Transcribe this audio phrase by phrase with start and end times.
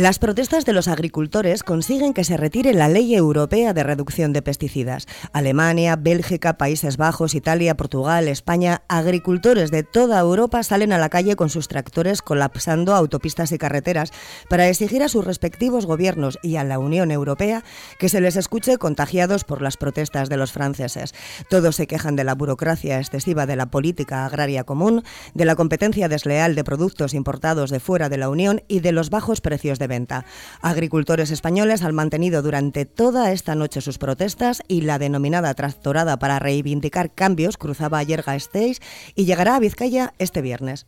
[0.00, 4.40] Las protestas de los agricultores consiguen que se retire la ley europea de reducción de
[4.40, 5.06] pesticidas.
[5.34, 11.36] Alemania, Bélgica, Países Bajos, Italia, Portugal, España, agricultores de toda Europa salen a la calle
[11.36, 14.10] con sus tractores colapsando autopistas y carreteras
[14.48, 17.62] para exigir a sus respectivos gobiernos y a la Unión Europea
[17.98, 21.12] que se les escuche contagiados por las protestas de los franceses.
[21.50, 25.04] Todos se quejan de la burocracia excesiva de la política agraria común,
[25.34, 29.10] de la competencia desleal de productos importados de fuera de la Unión y de los
[29.10, 30.24] bajos precios de venta.
[30.62, 36.38] Agricultores españoles han mantenido durante toda esta noche sus protestas y la denominada tractorada para
[36.38, 38.80] reivindicar cambios cruzaba ayer Gasteiz
[39.14, 40.86] y llegará a Vizcaya este viernes.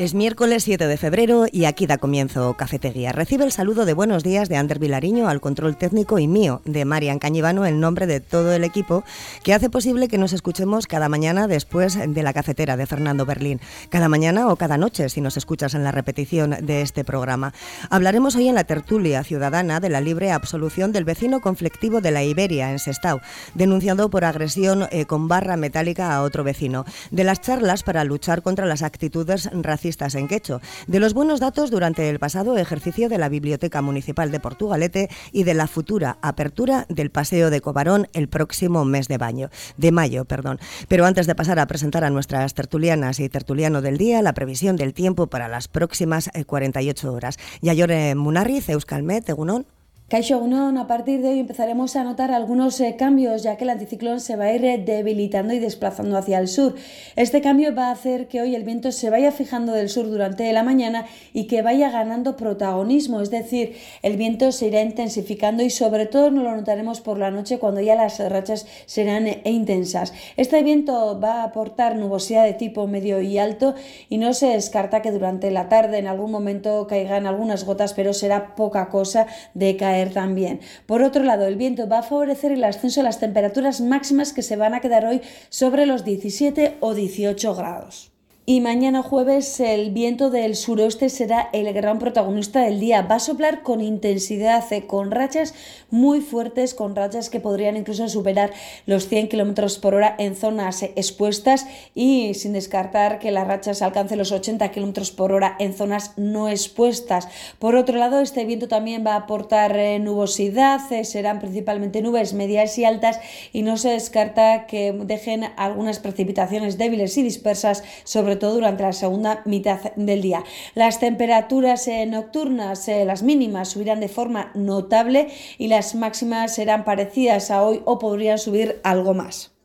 [0.00, 3.12] Es miércoles 7 de febrero y aquí da comienzo Cafetería.
[3.12, 6.86] Recibe el saludo de buenos días de Ander Vilariño al control técnico y mío, de
[6.86, 9.04] Marian Cañivano, en nombre de todo el equipo
[9.42, 13.60] que hace posible que nos escuchemos cada mañana después de la cafetera de Fernando Berlín.
[13.90, 17.52] Cada mañana o cada noche si nos escuchas en la repetición de este programa.
[17.90, 22.24] Hablaremos hoy en la tertulia ciudadana de la libre absolución del vecino conflictivo de la
[22.24, 23.20] Iberia en Sestao,
[23.52, 26.86] denunciado por agresión eh, con barra metálica a otro vecino.
[27.10, 31.70] De las charlas para luchar contra las actitudes racistas en Quecho, de los buenos datos
[31.70, 36.86] durante el pasado ejercicio de la Biblioteca Municipal de Portugalete y de la futura apertura
[36.88, 40.24] del Paseo de Cobarón el próximo mes de, baño, de mayo.
[40.24, 40.60] Perdón.
[40.86, 44.76] Pero antes de pasar a presentar a nuestras tertulianas y tertuliano del día, la previsión
[44.76, 47.36] del tiempo para las próximas 48 eh, horas.
[47.60, 49.79] Yayore Munarriz, Egunon.
[50.10, 54.18] Caixo a partir de hoy empezaremos a notar algunos eh, cambios, ya que el anticiclón
[54.18, 56.74] se va a ir eh, debilitando y desplazando hacia el sur.
[57.14, 60.52] Este cambio va a hacer que hoy el viento se vaya fijando del sur durante
[60.52, 65.70] la mañana y que vaya ganando protagonismo, es decir, el viento se irá intensificando y
[65.70, 70.12] sobre todo no lo notaremos por la noche cuando ya las rachas serán eh, intensas.
[70.36, 73.76] Este viento va a aportar nubosidad de tipo medio y alto
[74.08, 78.12] y no se descarta que durante la tarde en algún momento caigan algunas gotas, pero
[78.12, 80.60] será poca cosa de caer también.
[80.86, 84.40] Por otro lado, el viento va a favorecer el ascenso de las temperaturas máximas que
[84.40, 88.09] se van a quedar hoy sobre los 17 o 18 grados.
[88.50, 93.02] Y mañana jueves el viento del suroeste será el gran protagonista del día.
[93.02, 95.54] Va a soplar con intensidad, eh, con rachas
[95.88, 98.50] muy fuertes, con rachas que podrían incluso superar
[98.86, 103.82] los 100 km por hora en zonas eh, expuestas y sin descartar que las rachas
[103.82, 107.28] alcancen los 80 km por hora en zonas no expuestas.
[107.60, 112.76] Por otro lado, este viento también va a aportar eh, nubosidad, serán principalmente nubes medias
[112.78, 113.20] y altas
[113.52, 118.92] y no se descarta que dejen algunas precipitaciones débiles y dispersas sobre todo durante la
[118.92, 120.42] segunda mitad del día.
[120.74, 125.28] Las temperaturas eh, nocturnas, eh, las mínimas, subirán de forma notable
[125.58, 129.59] y las máximas serán parecidas a hoy o podrían subir algo más.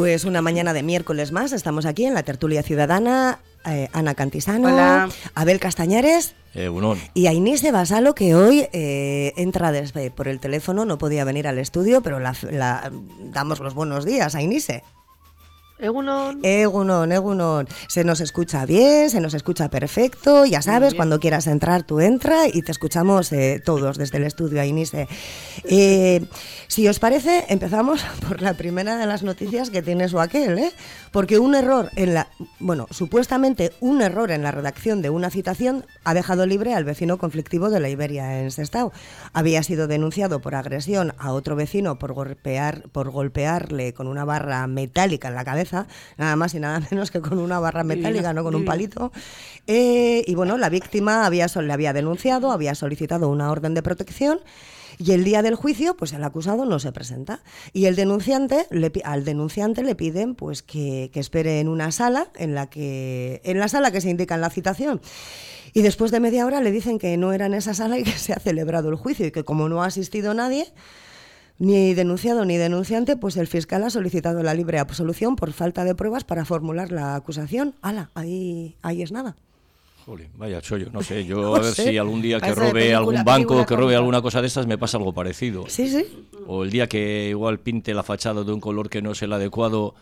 [0.00, 3.40] Pues una mañana de miércoles más, estamos aquí en la tertulia ciudadana.
[3.66, 6.70] Eh, Ana Cantisano, Abel Castañares eh,
[7.12, 11.46] y Inés de Basalo, que hoy eh, entra desde, por el teléfono, no podía venir
[11.46, 12.90] al estudio, pero la,
[13.24, 14.84] damos los buenos días a Inise.
[15.80, 16.40] Egunon.
[16.42, 17.68] Egunon, Egunon.
[17.88, 20.44] Se nos escucha bien, se nos escucha perfecto.
[20.44, 24.60] Ya sabes, cuando quieras entrar, tú entra y te escuchamos eh, todos desde el estudio,
[24.60, 25.08] Ainise.
[25.64, 26.24] Eh,
[26.68, 30.72] si os parece, empezamos por la primera de las noticias que tiene su aquel, ¿eh?
[31.12, 32.28] Porque un error en la.
[32.58, 37.18] Bueno, supuestamente un error en la redacción de una citación ha dejado libre al vecino
[37.18, 38.92] conflictivo de la Iberia en Sestao.
[39.32, 44.66] Había sido denunciado por agresión a otro vecino por, golpear, por golpearle con una barra
[44.66, 45.69] metálica en la cabeza
[46.16, 49.12] nada más y nada menos que con una barra metálica, no con un palito.
[49.66, 54.40] Eh, y bueno, la víctima había, le había denunciado, había solicitado una orden de protección.
[54.98, 57.40] Y el día del juicio, pues el acusado no se presenta.
[57.72, 62.30] Y el denunciante, le, al denunciante le piden pues que, que, espere en una sala,
[62.36, 65.00] en la que, en la sala que se indica en la citación.
[65.72, 68.12] Y después de media hora le dicen que no era en esa sala y que
[68.12, 70.66] se ha celebrado el juicio y que como no ha asistido nadie,
[71.60, 75.94] ni denunciado ni denunciante, pues el fiscal ha solicitado la libre absolución por falta de
[75.94, 77.74] pruebas para formular la acusación.
[77.82, 78.10] ¡Hala!
[78.14, 79.36] Ahí, ahí es nada.
[80.06, 83.66] Jolín, vaya chollo, no sé, yo a ver si algún día que robe algún banco,
[83.66, 85.66] que robe alguna cosa de estas, me pasa algo parecido.
[85.68, 86.06] Sí, sí.
[86.46, 89.32] O el día que igual pinte la fachada de un color que no es el
[89.34, 89.94] adecuado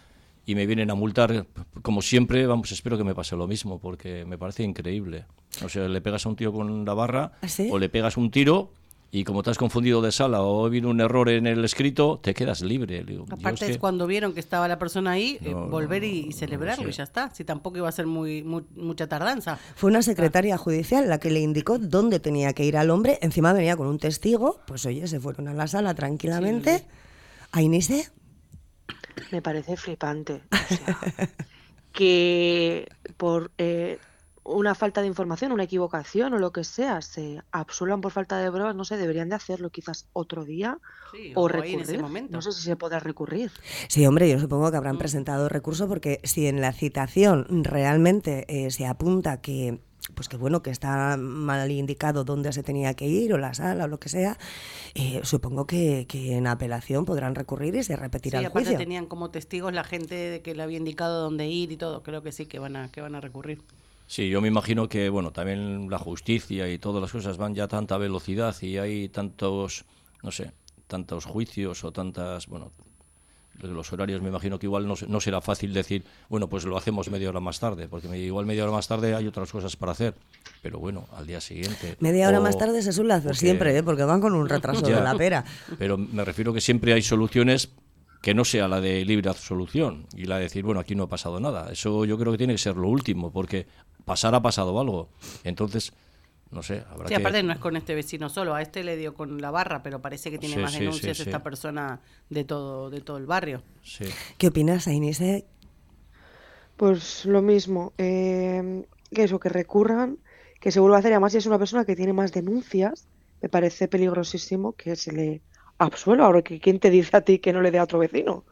[0.47, 1.45] y me vienen a multar,
[1.83, 5.25] como siempre, vamos, espero que me pase lo mismo, porque me parece increíble.
[5.65, 8.31] O sea, le pegas a un tío con la barra, ¿Ah, o le pegas un
[8.31, 8.71] tiro
[9.11, 12.35] y como te has confundido de sala o habido un error en el escrito, te
[12.35, 13.05] quedas libre.
[13.31, 17.05] Aparte es, cuando vieron que estaba la persona ahí, eh, volver y, celebrarlo y ya
[17.05, 17.33] está.
[17.35, 19.59] Si tampoco iba a ser muy, mucha tardanza.
[19.77, 23.19] Fue una secretaria judicial la que le indicó dónde tenía que ir al hombre.
[23.23, 24.61] Encima venía con un testigo.
[24.67, 26.79] Pues oye, se fueron a la sala tranquilamente.
[26.79, 26.85] Sí.
[27.53, 27.63] A
[29.33, 30.43] me parece flipante.
[30.53, 30.99] O sea,
[31.93, 33.99] que por eh,
[34.49, 38.51] una falta de información, una equivocación o lo que sea, se absuelvan por falta de
[38.51, 40.79] pruebas, no sé, deberían de hacerlo quizás otro día
[41.35, 42.31] o, recurrir.
[42.31, 43.51] No sé si se podrá recurrir.
[43.89, 45.01] Sí, hombre, yo supongo que habrán mm.
[45.01, 49.81] presentado recurso porque si en la citación realmente eh, se apunta que
[50.15, 53.85] pues que bueno, que está mal indicado dónde se tenía que ir o la sala
[53.85, 54.39] o lo que sea,
[54.95, 58.79] eh, supongo que, que, en apelación podrán recurrir y se repetirá sí, el juicio.
[58.79, 62.23] tenían como testigos la gente de que le había indicado dónde ir y todo, creo
[62.23, 63.61] que sí que van a que van a recurrir.
[64.09, 67.65] Sí, yo me imagino que bueno, también la justicia y todas las cosas van ya
[67.65, 69.85] a tanta velocidad y hay tantos,
[70.23, 70.53] no sé,
[70.87, 72.73] tantos juicios o tantas, bueno,
[73.61, 77.29] los horarios me imagino que igual no, será fácil decir, bueno, pues lo hacemos media
[77.29, 80.15] hora más tarde, porque igual media hora más tarde hay otras cosas para hacer,
[80.63, 81.97] pero bueno, al día siguiente.
[82.01, 83.83] Media hora más tarde se suele hacer siempre, ¿eh?
[83.83, 85.45] porque van con un retraso de la pera.
[85.79, 87.69] Pero me refiero que siempre hay soluciones
[88.21, 91.09] que no sea la de libre solución y la de decir, bueno, aquí no ha
[91.09, 91.71] pasado nada.
[91.71, 93.67] Eso yo creo que tiene que ser lo último, porque
[94.05, 95.09] pasar ha pasado algo.
[95.45, 95.93] Entonces,
[96.51, 99.15] no sé, habrá sí, aparte no es con este vecino solo, a este le dio
[99.15, 102.01] con la barra, pero parece que tiene más denuncias esta persona
[102.31, 103.63] de todo de todo el barrio.
[104.39, 105.23] ¿Qué opinas, Inés?
[106.77, 110.19] Pues lo mismo, eh, que eso, que recurran,
[110.61, 113.09] que se vuelva a hacer, además si es una persona que tiene más denuncias,
[113.43, 115.43] me parece peligrosísimo que se le
[115.79, 118.45] absuelva, ahora que quién te dice a ti que no le dé a otro vecino.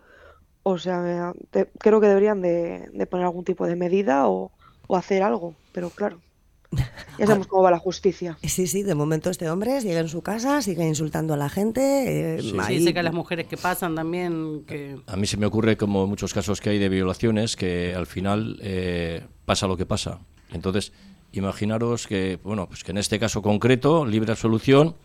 [0.62, 1.32] O sea,
[1.78, 4.50] creo que deberían de, poner algún tipo de medida o
[4.88, 6.20] hacer algo, pero claro.
[7.19, 8.38] Ya sabemos cómo va la justicia.
[8.43, 12.37] Sí, sí, de momento este hombre sigue en su casa, sigue insultando a la gente.
[12.37, 14.64] Eh, sí, sé que a las mujeres que pasan también.
[14.67, 14.96] Que...
[15.06, 18.58] A mí se me ocurre, como muchos casos que hay de violaciones, que al final
[18.62, 20.20] eh, pasa lo que pasa.
[20.52, 20.93] Entonces,
[21.32, 24.96] imaginaros que, bueno, pues que en este caso concreto, libre absolución,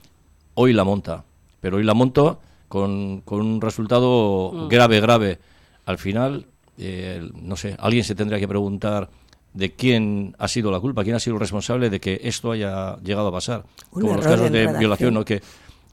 [0.53, 1.25] hoy la monta.
[1.61, 4.67] Pero hoy la monto con, con un resultado mm.
[4.67, 5.39] grave, grave.
[5.85, 6.47] Al final,
[6.77, 9.09] eh, no sé, alguien se tendría que preguntar
[9.53, 12.97] de quién ha sido la culpa, quién ha sido el responsable de que esto haya
[12.97, 13.63] llegado a pasar.
[13.89, 15.25] Como los casos de violación, ¿no?
[15.25, 15.41] que,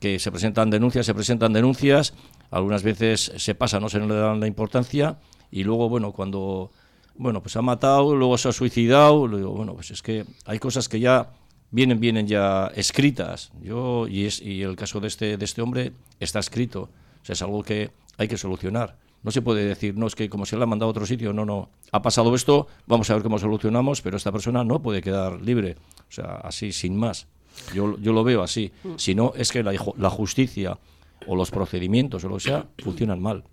[0.00, 2.14] que se presentan denuncias, se presentan denuncias,
[2.50, 5.18] algunas veces se pasa, no se le dan la importancia,
[5.50, 6.70] y luego, bueno, cuando
[7.18, 10.88] bueno, pues ha matado, luego se ha suicidado, luego, bueno, pues es que hay cosas
[10.88, 11.30] que ya
[11.70, 13.50] vienen, vienen ya escritas.
[13.62, 16.90] Yo, y, es, y el caso de este, de este hombre está escrito.
[17.22, 18.96] O sea, es algo que hay que solucionar.
[19.22, 21.32] No se puede decir, no, es que como se le ha mandado a otro sitio,
[21.32, 25.02] no, no, ha pasado esto, vamos a ver cómo solucionamos, pero esta persona no puede
[25.02, 25.76] quedar libre.
[26.08, 27.26] O sea, así, sin más.
[27.74, 28.70] Yo, yo lo veo así.
[28.84, 28.90] Mm.
[28.96, 30.78] Si no, es que la, la justicia
[31.26, 33.44] o los procedimientos o lo que sea funcionan mal.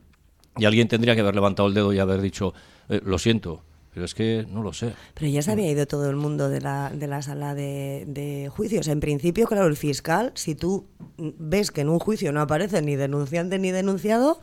[0.57, 2.53] Y alguien tendría que haber levantado el dedo y haber dicho,
[2.88, 3.63] eh, lo siento,
[3.95, 4.94] pero es que no lo sé.
[5.13, 8.50] Pero ya se había ido todo el mundo de la, de la sala de, de,
[8.50, 8.89] juicios.
[8.89, 10.86] En principio, claro, el fiscal, si tú
[11.18, 14.42] ves que en un juicio no aparece ni denunciante ni denunciado,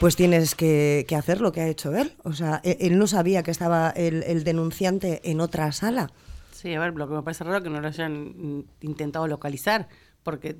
[0.00, 2.14] pues tienes que, hacer lo que ha hecho él.
[2.24, 6.10] O sea, e, él, no sabía que estaba el, denunciante en otra sala.
[6.50, 9.88] Sí, a ver, lo que me parece raro que no lo hayan intentado localizar,
[10.24, 10.56] porque,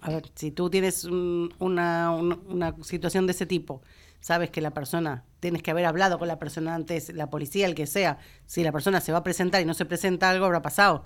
[0.00, 3.82] a ver, si tú tienes una, una, situación de ese tipo,
[4.26, 7.76] sabes que la persona, tienes que haber hablado con la persona antes, la policía, el
[7.76, 10.62] que sea, si la persona se va a presentar y no se presenta, algo habrá
[10.62, 11.04] pasado.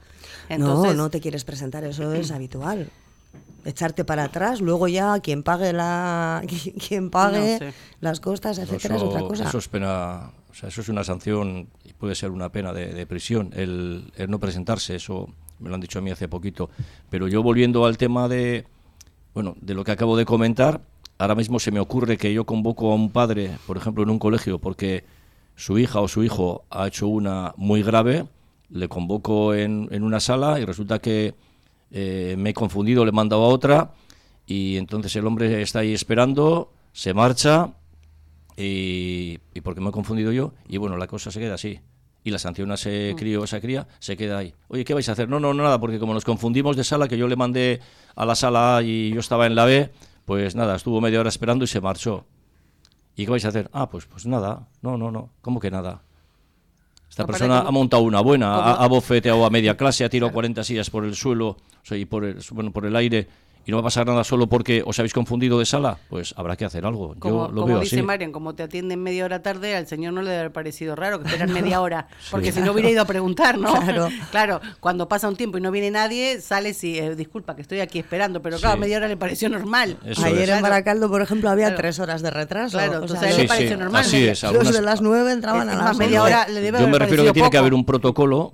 [0.49, 2.89] no, no te quieres presentar, eso es habitual
[3.67, 6.43] echarte para atrás, luego ya quien pague la
[6.89, 9.45] quien pague las costas, etcétera, es otra cosa.
[9.45, 13.05] Eso es pena, o sea, eso es una sanción y puede ser una pena de,
[13.05, 16.71] prisión el, no presentarse, eso me lo han dicho a mí hace poquito,
[17.11, 18.65] pero yo volviendo al tema de
[19.35, 20.81] bueno, de lo que acabo de comentar,
[21.21, 24.19] ahora mismo se me ocurre que yo convoco a un padre, por ejemplo, en un
[24.19, 25.05] colegio porque
[25.55, 28.27] su hija o su hijo ha hecho una muy grave,
[28.71, 31.35] le convoco en, en una sala y resulta que
[31.91, 33.93] eh, me he confundido, le he mandado a otra
[34.47, 37.75] y entonces el hombre está ahí esperando, se marcha
[38.57, 41.81] y, porque me he confundido yo y bueno, la cosa se queda así.
[42.25, 43.19] Y la sanción a ese mm.
[43.19, 44.55] crío esa cría se queda ahí.
[44.69, 45.29] Oye, ¿qué vais a hacer?
[45.29, 47.81] No, no, nada, porque como nos confundimos de sala, que yo le mandé
[48.15, 49.91] a la sala A y yo estaba en la B,
[50.25, 52.27] pues nada, estuvo media hora esperando y se marchó.
[53.17, 53.69] ¿Y qué vais a hacer?
[53.73, 54.69] Ah, pues, pues nada.
[54.83, 55.31] No, no, no.
[55.41, 56.03] ¿Cómo que nada?
[57.09, 60.63] Esta persona ha montado una buena, ha, ha, bofeteado a media clase, ha tirado 40
[60.63, 61.57] sillas por el suelo
[61.91, 63.27] y por el, bueno, por el aire
[63.71, 66.57] y no va a pasar nada solo porque os habéis confundido de sala, pues habrá
[66.57, 67.15] que hacer algo.
[67.21, 70.23] Como, Yo lo como dice Marian, como te atienden media hora tarde, al señor no
[70.23, 73.05] le debe haber parecido raro que esperan media hora, porque si no hubiera ido a
[73.05, 73.81] preguntar, ¿no?
[73.81, 74.09] Claro.
[74.33, 77.79] claro, cuando pasa un tiempo y no viene nadie, sales y, eh, disculpa, que estoy
[77.79, 79.99] aquí esperando, pero claro, media hora le pareció normal.
[80.25, 82.77] Ayer en Baracaldo, por ejemplo, había tres horas de retraso.
[82.77, 84.03] Claro, entonces a él le pareció normal.
[84.03, 86.49] Así es, Los de las nueve entraban a las media hora.
[86.49, 88.53] Le debe Yo me refiero a que tiene que haber un protocolo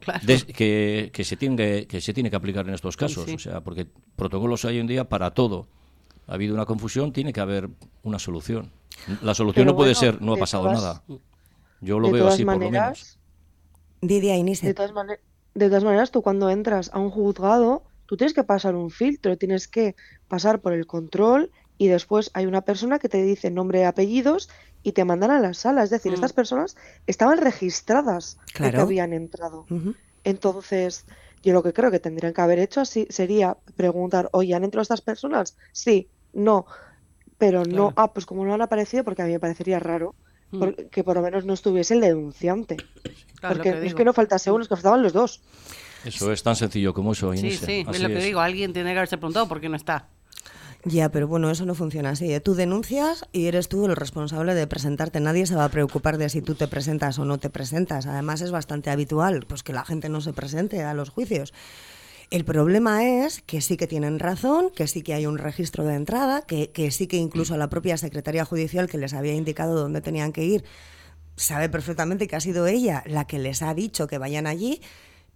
[0.54, 3.87] que, que, se tiene, que se tiene que aplicar en estos casos, o sea, porque
[4.14, 5.66] protocolos hay hoy en día para todo
[6.28, 7.68] ha habido una confusión, tiene que haber
[8.02, 8.70] una solución.
[9.22, 11.02] La solución Pero no puede bueno, ser, no ha pasado todas- nada.
[11.80, 13.18] Yo lo veo así por lo menos.
[14.00, 14.92] de todas
[15.54, 19.36] de todas maneras, tú cuando entras a un juzgado, tú tienes que pasar un filtro,
[19.38, 19.94] tienes que
[20.28, 24.48] pasar por el control y después hay una persona que te dice nombre y apellidos
[24.82, 25.82] y te mandan a la sala.
[25.82, 26.16] Es decir, Mm.
[26.16, 28.82] estas personas estaban registradas de que Claro.
[28.82, 29.66] habían entrado.
[30.25, 31.06] Entonces,
[31.43, 34.83] yo lo que creo que tendrían que haber hecho así sería preguntar, oye, ¿han entrado
[34.83, 35.57] estas personas?
[35.73, 36.66] Sí, no,
[37.38, 37.93] pero no, Claro.
[37.97, 40.14] ah, pues como no han aparecido, porque a mí me parecería raro
[40.50, 40.59] Mm.
[40.61, 42.76] por- que por lo menos no estuviese el denunciante.
[43.40, 45.43] Claro, porque que es que no faltase uno, es que faltaban los dos.
[46.05, 47.59] Eso es tan sencillo como eso, Sí, Inés.
[47.59, 48.25] sí, es Así lo que es.
[48.25, 48.40] digo.
[48.40, 50.09] Alguien tiene que haberse preguntado por qué no está.
[50.88, 52.33] Ya, pero bueno, eso no funciona así.
[52.33, 52.38] ¿eh?
[52.38, 55.19] Tú denuncias y eres tú el responsable de presentarte.
[55.19, 58.07] Nadie se va a preocupar de si tú te presentas o no te presentas.
[58.07, 61.52] Además, es bastante habitual pues, que la gente no se presente a los juicios.
[62.31, 65.95] El problema es que sí que tienen razón, que sí que hay un registro de
[65.95, 70.00] entrada, que, que sí que incluso la propia Secretaría Judicial que les había indicado dónde
[70.00, 70.64] tenían que ir
[71.37, 74.81] sabe perfectamente que ha sido ella la que les ha dicho que vayan allí,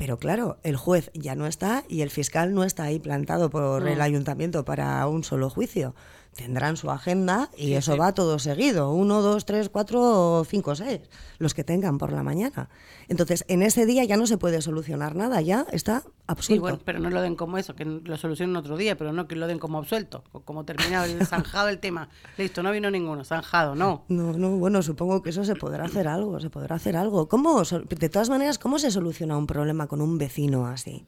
[0.01, 3.87] pero claro, el juez ya no está y el fiscal no está ahí plantado por
[3.87, 5.95] el ayuntamiento para un solo juicio.
[6.37, 11.01] Tendrán su agenda y eso va todo seguido, uno, dos, tres, cuatro, cinco, seis,
[11.39, 12.71] los que tengan por la mañana.
[13.09, 16.61] Entonces, en ese día ya no se puede solucionar nada, ya está Sí, absuelto.
[16.63, 19.35] bueno, pero no lo den como eso, que lo solucionen otro día, pero no que
[19.35, 22.09] lo den como absuelto, o como terminado el zanjado el tema.
[22.39, 24.05] Listo, no vino ninguno, zanjado, no.
[24.09, 27.29] No, no, bueno, supongo que eso se podrá hacer algo, se podrá hacer algo.
[27.29, 31.05] ¿Cómo, de todas maneras, cómo se soluciona un problema con un vecino así?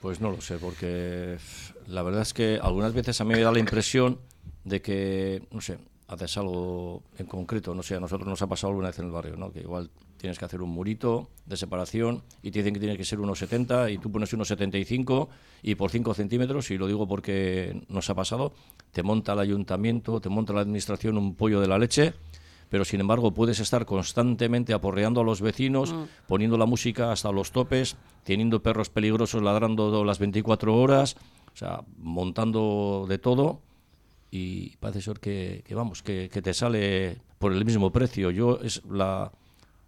[0.00, 1.38] Pues no lo sé, porque
[1.86, 4.18] la verdad es que algunas veces a mí me da la impresión
[4.64, 5.78] de que, no sé,
[6.08, 9.10] haces algo en concreto, no sé, a nosotros nos ha pasado alguna vez en el
[9.10, 9.52] barrio, ¿no?
[9.52, 13.04] Que igual tienes que hacer un murito de separación y te dicen que tiene que
[13.04, 15.28] ser unos 70 y tú pones unos 75
[15.62, 18.52] y por 5 centímetros, y lo digo porque nos ha pasado,
[18.92, 22.14] te monta el ayuntamiento, te monta la administración un pollo de la leche
[22.68, 25.94] pero sin embargo puedes estar constantemente aporreando a los vecinos,
[26.26, 31.16] poniendo la música hasta los topes, teniendo perros peligrosos ladrando las 24 horas,
[31.56, 33.62] o sea, montando de todo
[34.30, 38.30] y parece ser que, que vamos, que, que te sale por el mismo precio.
[38.30, 39.32] Yo es la,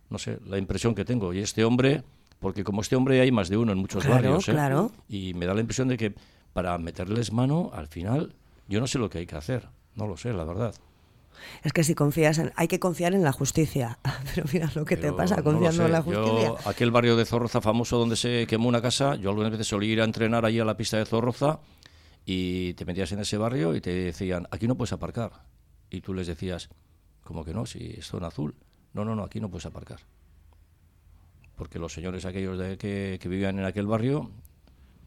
[0.09, 1.35] no sé, la impresión que tengo.
[1.35, 2.03] Y este hombre,
[2.41, 4.53] porque como este hombre hay más de uno en muchos Claro, barrios, ¿eh?
[4.53, 4.93] claro.
[5.11, 6.15] y me da la impresión de que
[6.55, 8.35] para meterles mano, al final,
[8.67, 9.69] yo no sé lo que hay que hacer.
[9.95, 10.75] No lo sé, la verdad.
[11.63, 12.53] Es que si confías en...
[12.57, 13.99] Hay que confiar en la justicia.
[14.35, 16.49] Pero mira lo que te pasa no confiando en la justicia.
[16.49, 19.93] Yo, aquel barrio de Zorroza famoso donde se quemó una casa, yo algunas veces solía
[19.93, 21.61] ir a entrenar allí a la pista de Zorroza
[22.25, 25.33] y te metías en ese barrio y te decían, aquí no puedes aparcar.
[25.91, 26.69] Y tú les decías,
[27.25, 27.67] ¿cómo que no?
[27.67, 28.55] Si es zona azul.
[28.93, 30.01] No, no, no, aquí no puedes aparcar.
[31.57, 34.31] Porque los señores aquellos de que, que vivían en aquel barrio,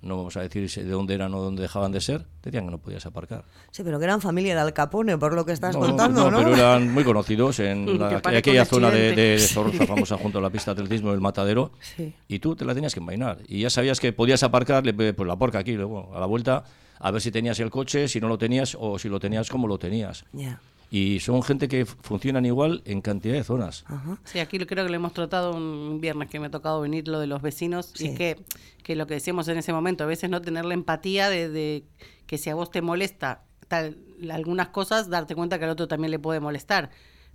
[0.01, 2.77] no vamos a decir de dónde eran o dónde dejaban de ser, decían que no
[2.79, 3.43] podías aparcar.
[3.71, 6.39] Sí, pero que eran familia de Al Capone, por lo que estás No, contando, ¿no?
[6.39, 10.41] no, pero eran muy conocidos en la- aquella zona de, de Zorroza famosa junto a
[10.41, 11.71] la pista de atletismo del Matadero.
[11.81, 12.13] Sí.
[12.27, 13.37] Y tú te la tenías que envainar.
[13.47, 16.63] Y ya sabías que podías aparcar, pues la porca aquí, luego a la vuelta,
[16.99, 19.67] a ver si tenías el coche, si no lo tenías o si lo tenías, cómo
[19.67, 20.25] lo tenías.
[20.33, 20.59] Ya.
[20.93, 23.85] Y son gente que funcionan igual en cantidad de zonas.
[23.87, 24.19] Ajá.
[24.25, 27.17] Sí, aquí creo que lo hemos tratado un viernes que me ha tocado venir lo
[27.21, 27.93] de los vecinos.
[27.95, 28.05] Sí.
[28.05, 28.37] Y es que,
[28.83, 31.85] que lo que decíamos en ese momento, a veces no tener la empatía de, de
[32.27, 36.11] que si a vos te molesta tal, algunas cosas, darte cuenta que al otro también
[36.11, 36.89] le puede molestar.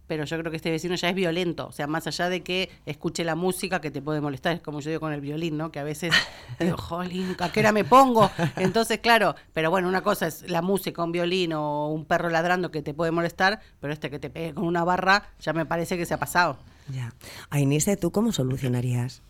[0.07, 1.67] Pero yo creo que este vecino ya es violento.
[1.67, 4.81] O sea, más allá de que escuche la música que te puede molestar, es como
[4.81, 5.73] yo digo con el violín, ¿no?
[5.73, 6.15] Que a veces
[6.61, 8.31] digo, jolín, ¿a qué hora me pongo?
[8.57, 12.71] Entonces, claro, pero bueno, una cosa es la música, un violín o un perro ladrando
[12.71, 15.97] que te puede molestar, pero este que te pegue con una barra, ya me parece
[15.97, 16.59] que se ha pasado.
[16.89, 17.13] Ya.
[17.51, 19.23] Ainise, ¿tú cómo solucionarías?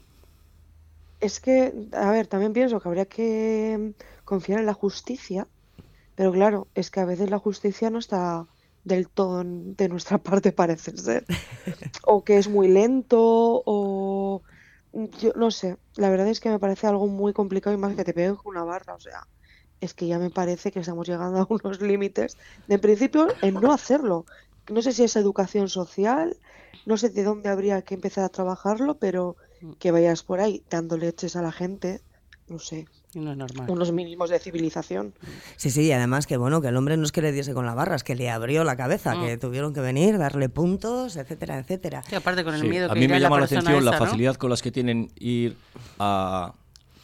[1.21, 5.47] Es que, a ver, también pienso que habría que confiar en la justicia,
[6.14, 8.47] pero claro, es que a veces la justicia no está
[8.87, 11.28] del todo en- de nuestra parte, parece ser.
[12.05, 13.19] O que es muy lento,
[13.66, 14.43] o
[14.93, 15.78] yo no sé.
[15.97, 18.52] La verdad es que me parece algo muy complicado y más que te peguen con
[18.57, 19.28] una barra, o sea,
[19.81, 23.61] es que ya me parece que estamos llegando a unos límites de en principio en
[23.61, 24.26] no hacerlo.
[24.69, 26.38] No sé si es educación social,
[26.87, 29.38] no sé de dónde habría que empezar a trabajarlo, pero
[29.81, 32.05] que vayas por ahí dando leches a la gente,
[32.49, 33.69] no sé, no es normal.
[33.71, 35.15] unos mínimos de civilización.
[35.57, 37.67] Sí, sí, y además que bueno, que el hombre no es que le diese con
[37.67, 39.25] la barra, es que le abrió la cabeza, Mm.
[39.25, 42.03] que tuvieron que venir, darle puntos, etcétera, etcétera.
[42.09, 44.50] Sí, aparte con el Sí, miedo A mí me llama la, atención la facilidad con
[44.50, 45.57] las que tienen ir
[45.99, 46.53] a,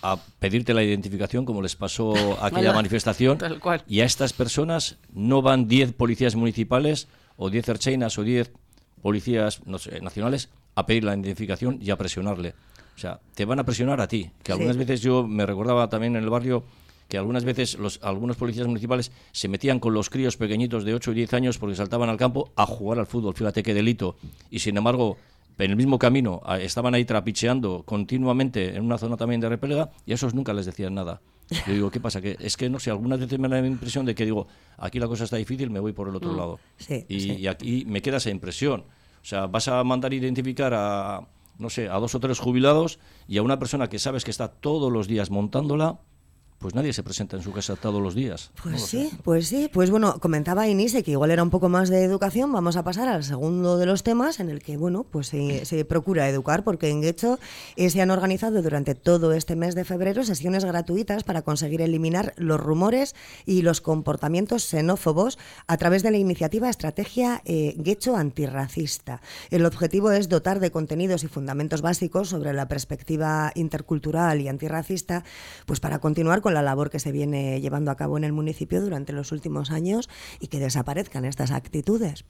[0.03, 3.39] a pedirte la identificación, como les pasó a aquella manifestación.
[3.39, 3.83] tal cual.
[3.89, 8.53] Y a estas personas no van 10 policías municipales o 10 ercheinas o 10
[9.01, 12.55] policías no sé, nacionales a pedir la identificación y a presionarle.
[12.95, 14.31] O sea, te van a presionar a ti.
[14.43, 14.81] Que algunas Sí.
[14.81, 16.65] veces yo me recordaba también en el barrio
[17.09, 21.13] que algunas veces los, algunos policías municipales se metían con los críos pequeñitos de 8
[21.13, 23.35] y 10 años porque saltaban al campo a jugar al fútbol.
[23.35, 24.17] Fíjate qué delito.
[24.51, 25.19] Y sin embargo,
[25.59, 30.13] en el mismo camino estaban ahí trapicheando continuamente en una zona también de repelga y
[30.13, 31.21] a esos nunca les decían nada.
[31.67, 32.21] Yo digo, ¿qué pasa?
[32.23, 34.47] Que es que no sé, algunas veces me da la impresión de que digo,
[34.79, 36.37] aquí la cosa está difícil, me voy por el otro mm.
[36.37, 36.61] lado.
[37.09, 38.81] y, aquí me queda esa impresión.
[38.81, 41.21] O sea, vas a mandar identificar a,
[41.63, 44.49] no sé, a dos o tres jubilados y a una persona que sabes que está
[44.49, 46.01] todos los días montándola
[46.63, 48.53] pues nadie se presenta en su casa todos los días.
[48.63, 49.69] Pues sí, pues sí.
[49.73, 52.53] Pues bueno, comentaba Inise que igual era un poco más de educación.
[52.53, 56.29] Vamos a pasar al segundo de los temas en el que, bueno, pues se, procura
[56.29, 57.39] educar, porque en Guecho
[57.77, 62.33] eh, se han organizado durante todo este mes de febrero sesiones gratuitas para conseguir eliminar
[62.37, 69.21] los rumores y los comportamientos xenófobos a través de la iniciativa Estrategia eh, Guecho Antirracista.
[69.51, 75.25] El objetivo es dotar de contenidos y fundamentos básicos sobre la perspectiva intercultural y antirracista,
[75.67, 78.81] pues para continuar con la labor que se viene llevando a cabo en el municipio
[78.81, 80.09] durante los últimos años
[80.41, 82.25] y que desaparezcan estas actitudes.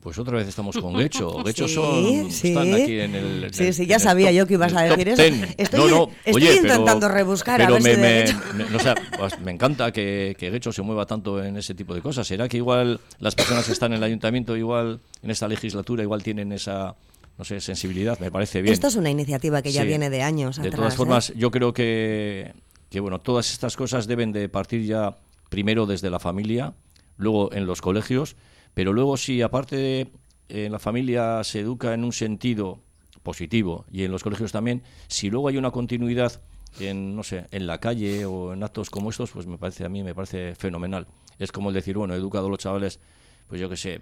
[0.00, 1.44] Pues otra vez estamos con Gecho.
[1.44, 2.48] Gecho son, sí.
[2.48, 3.52] están aquí en el.
[3.52, 5.22] sí, sí, ya sabía yo que ibas a decir eso.
[5.58, 9.50] Estoy, no, no, estoy intentando rebuscar a ver me, me, me, o sea, pues me
[9.50, 12.26] encanta que, que Gecho se mueva tanto en ese tipo de cosas.
[12.26, 16.22] ¿Será que igual las personas que están en el ayuntamiento, igual en esta legislatura, igual
[16.22, 16.96] tienen esa
[17.36, 18.18] no sé, sensibilidad?
[18.20, 18.72] Me parece bien.
[18.72, 20.56] Esto es una iniciativa que ya viene de años.
[20.56, 21.34] De todas formas, ¿eh?
[21.36, 22.54] yo creo que
[22.90, 25.16] que bueno, todas estas cosas deben de partir ya
[25.48, 26.74] primero desde la familia,
[27.16, 28.36] luego en los colegios,
[28.74, 30.12] pero luego si aparte de
[30.48, 32.80] en la familia se educa en un sentido
[33.22, 36.40] positivo y en los colegios también, si luego hay una continuidad
[36.78, 39.88] en no sé, en la calle o en actos como estos, pues me parece a
[39.88, 41.06] mí me parece fenomenal.
[41.38, 43.00] Es como el decir, bueno, he educado los chavales,
[43.48, 44.00] pues yo qué sé,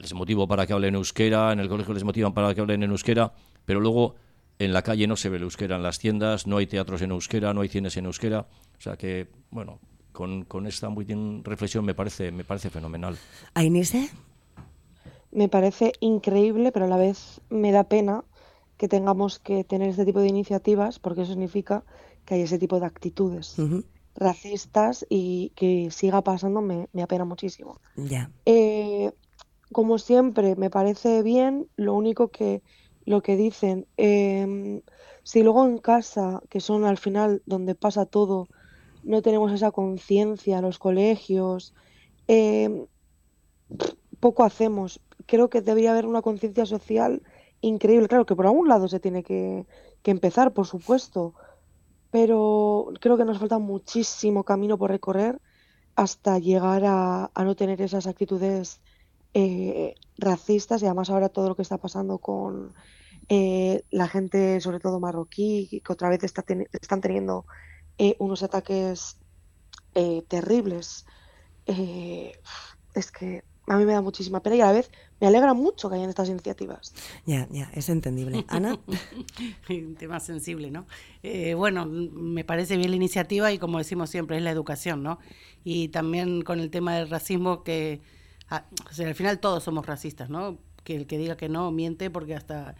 [0.00, 2.90] les motivo para que hablen euskera, en el colegio les motivan para que hablen en
[2.90, 3.32] euskera,
[3.64, 4.14] pero luego
[4.58, 7.10] en la calle no se ve el euskera en las tiendas, no hay teatros en
[7.10, 8.46] euskera, no hay cines en euskera.
[8.78, 9.80] O sea que, bueno,
[10.12, 13.18] con, con esta muy bien reflexión me parece, me parece fenomenal.
[13.54, 14.10] ¿Ainise?
[15.30, 18.24] Me parece increíble, pero a la vez me da pena
[18.76, 21.84] que tengamos que tener este tipo de iniciativas, porque eso significa
[22.24, 23.56] que hay ese tipo de actitudes
[24.14, 27.80] racistas y que siga pasando me, me apena muchísimo.
[27.96, 28.30] Ya.
[28.46, 29.12] Eh,
[29.72, 32.62] como siempre, me parece bien, lo único que
[33.06, 33.86] lo que dicen.
[33.96, 34.82] Em,
[35.22, 38.48] si luego en casa, que son al final donde pasa todo,
[39.04, 41.74] no tenemos esa conciencia, los colegios,
[42.26, 42.86] em,
[44.20, 45.00] poco hacemos.
[45.26, 47.22] Creo que debería haber una conciencia social
[47.60, 48.08] increíble.
[48.08, 49.66] Claro que por algún lado se tiene que,
[50.04, 51.34] empezar, por supuesto,
[52.12, 55.40] pero creo que nos falta muchísimo camino por recorrer
[55.96, 58.80] hasta llegar a, a no tener esas actitudes
[59.34, 62.74] eh, racistas y además ahora todo lo que está pasando con
[63.28, 67.44] eh, la gente, sobre todo marroquí, que otra vez está están teniendo
[67.98, 69.18] eh, unos ataques
[69.94, 71.06] eh, terribles.
[71.66, 75.88] es que a mí me da muchísima pena y a la vez me alegra mucho
[75.88, 76.94] que hayan estas iniciativas.
[77.26, 78.44] Ya, ya, es entendible.
[78.48, 78.78] Ana.
[79.68, 80.86] Un tema sensible, ¿no?
[81.56, 85.18] bueno, me parece bien la iniciativa y como decimos siempre, es la educación, ¿no?
[85.64, 88.00] Y también con el tema del racismo que,
[88.50, 88.64] ah,
[88.98, 90.58] al final todos somos racistas, ¿no?
[90.84, 92.76] Que el que diga que no miente porque hasta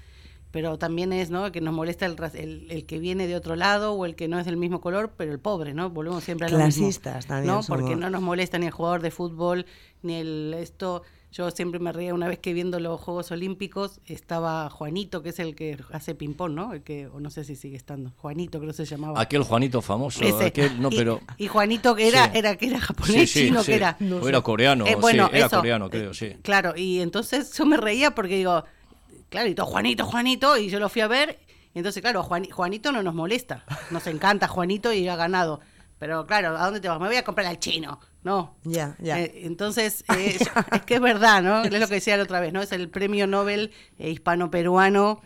[0.57, 1.53] pero también es ¿no?
[1.53, 4.39] que nos molesta el, el, el, que viene de otro lado o el que no
[4.39, 5.91] es del mismo color, pero el pobre, ¿no?
[5.91, 7.55] Volvemos siempre a lo Clasistas también.
[7.57, 7.61] ¿no?
[7.69, 9.67] Porque no nos molesta ni el jugador de fútbol,
[10.01, 11.03] ni el esto.
[11.31, 15.39] Yo siempre me reía una vez que viendo los Juegos Olímpicos estaba Juanito, que es
[15.41, 16.73] el que hace ping-pong, ¿no?
[16.73, 18.15] El que, o no sé si sigue estando.
[18.17, 19.21] Juanito, creo que se llamaba.
[19.21, 20.25] Aquel Juanito famoso.
[20.41, 21.21] Aquel, no, pero...
[21.37, 23.99] y, Juanito que era, era, que era japonés, chino, que era.
[24.23, 26.31] o era coreano, eh, bueno, era coreano, creo, sí.
[26.41, 28.65] Claro, y entonces yo me reía porque digo,
[29.29, 31.39] claro, y todo Juanito, Juanito, y yo lo fui a ver,
[31.75, 35.61] y entonces, claro, Juanito no nos molesta, nos encanta Juanito y ha ganado.
[35.99, 37.01] Pero claro, ¿a dónde te vas?
[37.01, 38.57] Me voy a comprar al chino, ¿no?
[38.65, 39.19] Ya, ya.
[39.19, 40.39] Eh, entonces, eh,
[40.73, 41.65] es que es verdad, ¿no?
[41.65, 42.61] Es lo que decía la otra vez, ¿no?
[42.61, 45.23] Es el premio Nobel eh, hispano-peruano,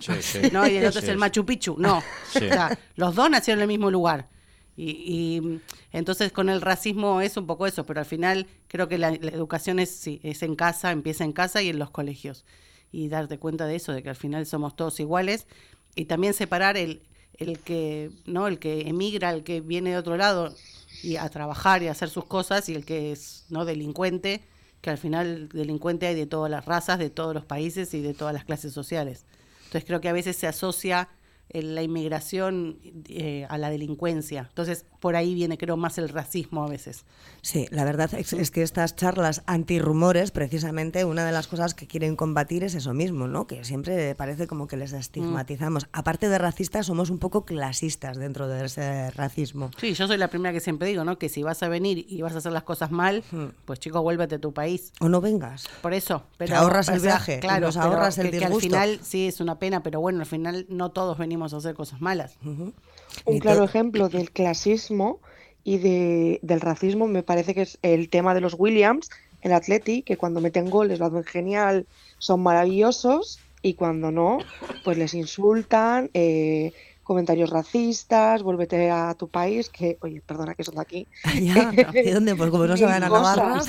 [0.52, 0.66] ¿no?
[0.68, 1.98] Y el otro es el Machu Picchu, no.
[1.98, 4.28] O sea, los dos nacieron en el mismo lugar.
[4.76, 5.60] Y,
[5.92, 9.78] entonces con el racismo es un poco eso, pero al final creo que la, educación
[9.78, 12.46] es, sí, es en casa, empieza en casa y en los colegios
[12.92, 15.46] y darte cuenta de eso, de que al final somos todos iguales.
[15.94, 17.02] Y también separar el,
[17.38, 20.54] el que no el que emigra, el que viene de otro lado
[21.02, 24.42] y a trabajar y a hacer sus cosas y el que es no delincuente,
[24.80, 28.14] que al final delincuente hay de todas las razas, de todos los países y de
[28.14, 29.24] todas las clases sociales.
[29.64, 31.08] Entonces creo que a veces se asocia
[31.52, 34.46] la inmigración eh, a la delincuencia.
[34.48, 37.04] Entonces, por ahí viene, creo, más el racismo a veces.
[37.42, 42.14] Sí, la verdad es, que estas charlas antirrumores, precisamente, una de las cosas que quieren
[42.16, 43.46] combatir es eso mismo, ¿no?
[43.46, 45.86] Que siempre parece como que les estigmatizamos.
[45.86, 45.88] Mm.
[45.92, 49.70] Aparte de racistas, somos un poco clasistas dentro de ese racismo.
[49.78, 51.18] Sí, yo soy la primera que siempre digo, ¿no?
[51.18, 53.46] Que si vas a venir y vas a hacer las cosas mal, hmm.
[53.64, 54.92] pues chico, vuélvete a tu país.
[55.00, 55.66] O no vengas.
[55.82, 56.24] Por eso.
[56.36, 60.00] Pero, ahorras el viaje, claro, ahorras el que, al final sí es una pena, pero
[60.00, 62.36] bueno, al final no todos venimos a hacer cosas malas.
[62.44, 65.20] Un claro ejemplo del clasismo
[65.64, 69.10] y de, del racismo me parece que es el tema de los Williams,
[69.42, 71.86] el Atleti, que cuando meten goles lo hacen genial,
[72.18, 74.38] son maravillosos y cuando no,
[74.84, 76.72] pues les insultan, eh,
[77.02, 81.08] comentarios racistas, vuélvete a tu país, que, oye, perdona que son de aquí.
[81.34, 82.36] ¿Y dónde?
[82.36, 83.60] Pues como no se van a Navarra.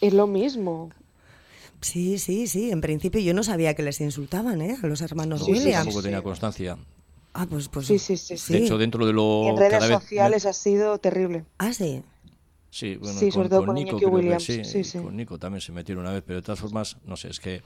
[0.00, 0.90] es lo mismo.
[1.86, 2.72] Sí, sí, sí.
[2.72, 4.76] En principio yo no sabía que les insultaban, ¿eh?
[4.82, 5.84] A los hermanos sí, Williams.
[5.84, 6.76] tampoco tenía constancia.
[7.32, 7.86] Ah, pues, pues.
[7.86, 8.52] Sí, sí, sí.
[8.52, 9.50] De hecho, dentro de lo.
[9.50, 11.44] en redes sociales ha sido terrible.
[11.58, 12.02] Ah, sí.
[12.70, 14.42] Sí, bueno, sí, sobre todo con, Nico, Williams.
[14.42, 17.16] sí, sí, sí, con Nico también se metieron una vez, pero de todas formas, no
[17.16, 17.62] sé, es que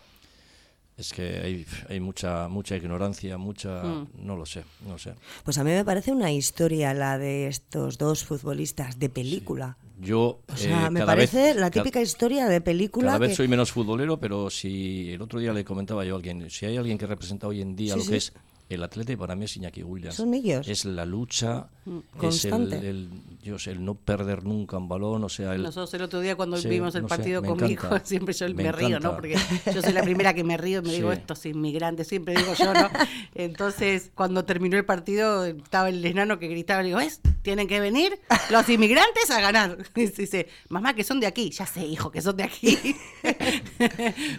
[0.99, 4.09] es que hay, hay mucha mucha ignorancia, mucha mm.
[4.19, 5.15] no lo sé, no sé.
[5.45, 9.79] Pues a mí me parece una historia la de estos dos futbolistas de película.
[10.01, 13.09] Yo o sea, eh, me parece la típica historia de película.
[13.09, 16.49] Cada vez soy menos futbolero, pero si el otro día le comentaba yo a alguien,
[16.49, 18.33] si hay alguien que representa hoy en día lo que es
[18.71, 20.15] el atleta para mí es Iñaki Williams.
[20.15, 20.69] Son ellos.
[20.69, 21.99] Es la lucha, mm.
[22.23, 23.11] es el, el,
[23.43, 25.57] el, no perder nunca un balón, o sea...
[25.57, 29.17] El, Nosotros el otro día cuando vimos el partido conmigo, siempre yo me, río, ¿no?
[29.17, 29.37] Porque
[29.75, 32.73] yo soy la primera que me río y me digo, estos inmigrantes, siempre digo yo,
[32.73, 32.89] ¿no?
[33.35, 37.21] Entonces, cuando terminó el partido, estaba el enano que gritaba, y digo, ¿es?
[37.43, 39.79] Tienen que venir los inmigrantes a ganar.
[40.01, 41.51] Y dice, mamá, que son de aquí.
[41.51, 42.79] Ya sé, hijo, que son de aquí.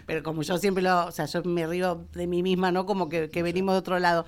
[0.07, 1.05] Pero como yo siempre lo...
[1.05, 2.85] O sea, yo me río de mí misma, ¿no?
[2.85, 4.20] Como que, que venimos de otro lado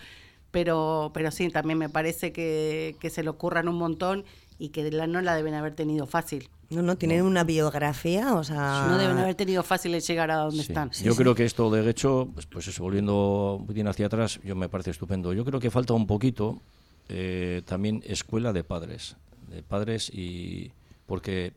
[0.52, 4.24] pero, pero sí, también me parece que, se le ocurran un montón
[4.60, 6.48] y que la, no la deben haber tenido fácil.
[6.70, 8.88] No, no, tienen una biografía, o sea...
[8.88, 10.92] No deben haber tenido fácil llegar a donde están.
[10.92, 14.70] yo creo que esto de hecho, pues, pues eso, volviendo bien hacia atrás, yo me
[14.70, 15.34] parece estupendo.
[15.34, 16.62] Yo creo que falta un poquito
[17.10, 19.18] eh, también escuela de padres,
[19.50, 20.72] de padres y...
[21.06, 21.54] Porque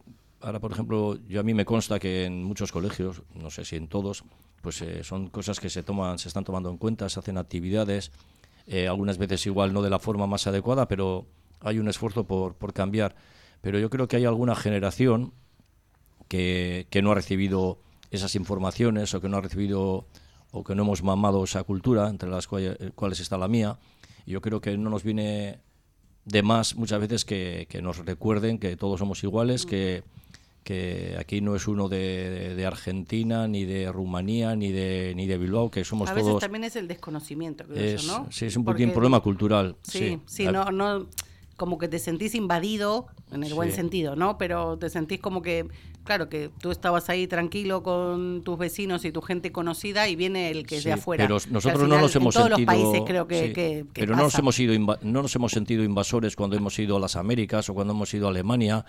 [0.46, 3.74] ahora, por ejemplo, yo a mí me consta que en muchos colegios, no sé si
[3.74, 4.22] en todos,
[4.62, 8.12] pues eh, son cosas que se toman, se están tomando en cuenta, se hacen actividades
[8.68, 11.26] eh, algunas veces igual no de la forma más adecuada, pero
[11.60, 13.16] hay un esfuerzo por, por cambiar.
[13.60, 15.32] Pero yo creo que hay alguna generación
[16.28, 17.80] que, que no ha recibido
[18.12, 20.06] esas informaciones o que no ha recibido
[20.52, 23.78] o que no hemos mamado esa cultura, entre las cuales, está la mía.
[24.24, 25.58] Y yo creo que no nos viene
[26.24, 30.02] de más muchas veces que, que nos recuerden que todos somos iguales, que
[30.66, 35.70] que aquí no es uno de, Argentina, ni de Rumanía, ni de, ni de Bilbao,
[35.70, 36.20] que somos todos...
[36.20, 38.26] A veces también es el desconocimiento, creo ¿no?
[38.32, 39.76] Sí, es un problema cultural.
[39.84, 41.06] Sí, sí, no, no,
[41.56, 44.38] como que te sentís invadido, en el buen sentido, ¿no?
[44.38, 45.68] Pero te sentís como que,
[46.02, 50.50] claro, que tú estabos ahí tranquilo con tus vecinos y tu gente conocida y viene
[50.50, 51.22] el que es de afuera.
[51.22, 52.58] Pero nosotros no nos hemos todos sentido...
[52.58, 56.56] los países creo que, Pero no nos, hemos ido no nos hemos sentido invasores cuando
[56.56, 58.84] hemos ido a las Américas o cuando hemos ido a Alemania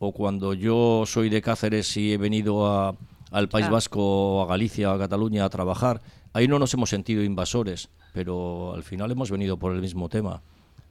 [0.00, 2.96] o cuando yo soy de Cáceres y he venido a,
[3.30, 6.00] al País Vasco, a Galicia, a Cataluña a trabajar,
[6.32, 10.42] ahí no nos hemos sentido invasores, pero al final hemos venido por el mismo tema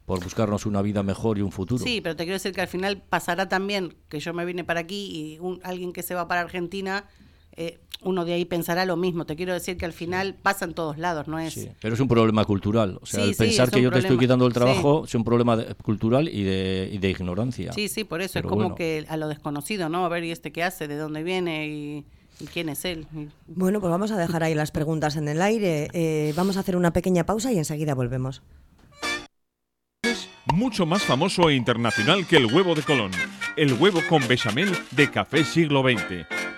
[0.06, 1.84] por buscarnos una vida mejor y un futuro.
[1.84, 4.80] Sí, pero te quiero decir que al final pasará también que yo me vine para
[4.80, 7.06] aquí y un, alguien que se va para Argentina
[7.60, 9.26] eh, uno de ahí pensará lo mismo.
[9.26, 11.54] Te quiero decir que al final pasa en todos lados, ¿no es?
[11.54, 12.98] Sí, pero es un problema cultural.
[13.02, 16.30] O sea, el pensar que yo te estoy quitando el trabajo es un problema cultural
[16.30, 17.74] y de, y de, ignorancia.
[17.74, 20.06] Sí, sí, por eso es como que a lo desconocido, ¿no?
[20.06, 20.88] A ver, ¿y este qué hace?
[20.88, 21.68] ¿De dónde viene?
[21.68, 22.06] Y,
[22.54, 23.06] quién es él?
[23.48, 25.90] Bueno, pues vamos a dejar ahí las preguntas en el aire.
[25.92, 28.42] Eh, vamos a hacer una pequeña pausa y enseguida volvemos
[30.54, 33.12] mucho más famoso e internacional que el huevo de Colón.
[33.56, 36.49] El huevo con bechamel de Café Siglo XX.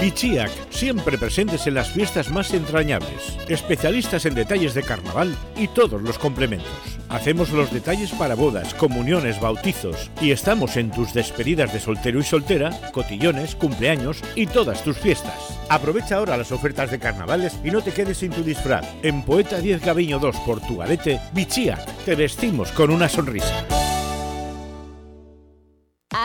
[0.00, 6.00] Bichiac, siempre presentes en las fiestas más entrañables, especialistas en detalles de carnaval y todos
[6.00, 6.70] los complementos.
[7.10, 12.22] Hacemos los detalles para bodas, comuniones, bautizos y estamos en tus despedidas de soltero y
[12.22, 15.58] soltera, cotillones, cumpleaños y todas tus fiestas.
[15.68, 18.86] Aprovecha ahora las ofertas de carnavales y no te quedes sin tu disfraz.
[19.02, 23.66] En Poeta 10 Gaviño 2 Portugalete, Bichiac, te vestimos con una sonrisa.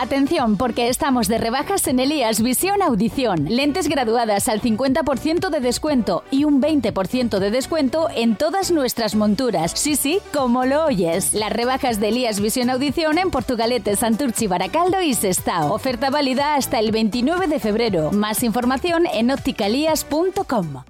[0.06, 3.46] Atención, porque estamos de rebajas en Elías Visión Audición.
[3.46, 9.72] Lentes graduadas al 50% de descuento y un 20% de descuento en todas nuestras monturas.
[9.72, 11.34] Sí, sí, como lo oyes.
[11.34, 15.74] Las rebajas de Elías Visión Audición en Portugalete, Santurchi, Baracaldo y Sestao.
[15.74, 18.12] Oferta válida hasta el 29 de febrero.
[18.12, 20.84] Más información en opticalías.com.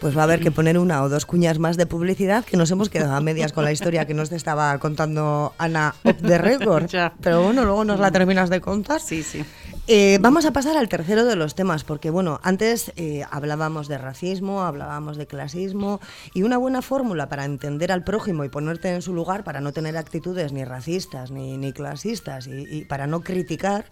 [0.00, 2.70] pues va a haber que poner una o dos cuñas más de publicidad que nos
[2.70, 6.88] hemos quedado a medias con la historia que nos estaba contando Ana of the record.
[7.20, 9.00] Pero bueno, luego nos la terminas de contar.
[9.00, 9.44] Sí, sí.
[9.90, 13.96] Eh, vamos a pasar al tercero de los temas, porque bueno, antes eh, hablábamos de
[13.96, 16.00] racismo, hablábamos de clasismo,
[16.34, 19.72] y una buena fórmula para entender al prójimo y ponerte en su lugar, para no
[19.72, 23.86] tener actitudes ni racistas ni, ni clasistas y para no criticar,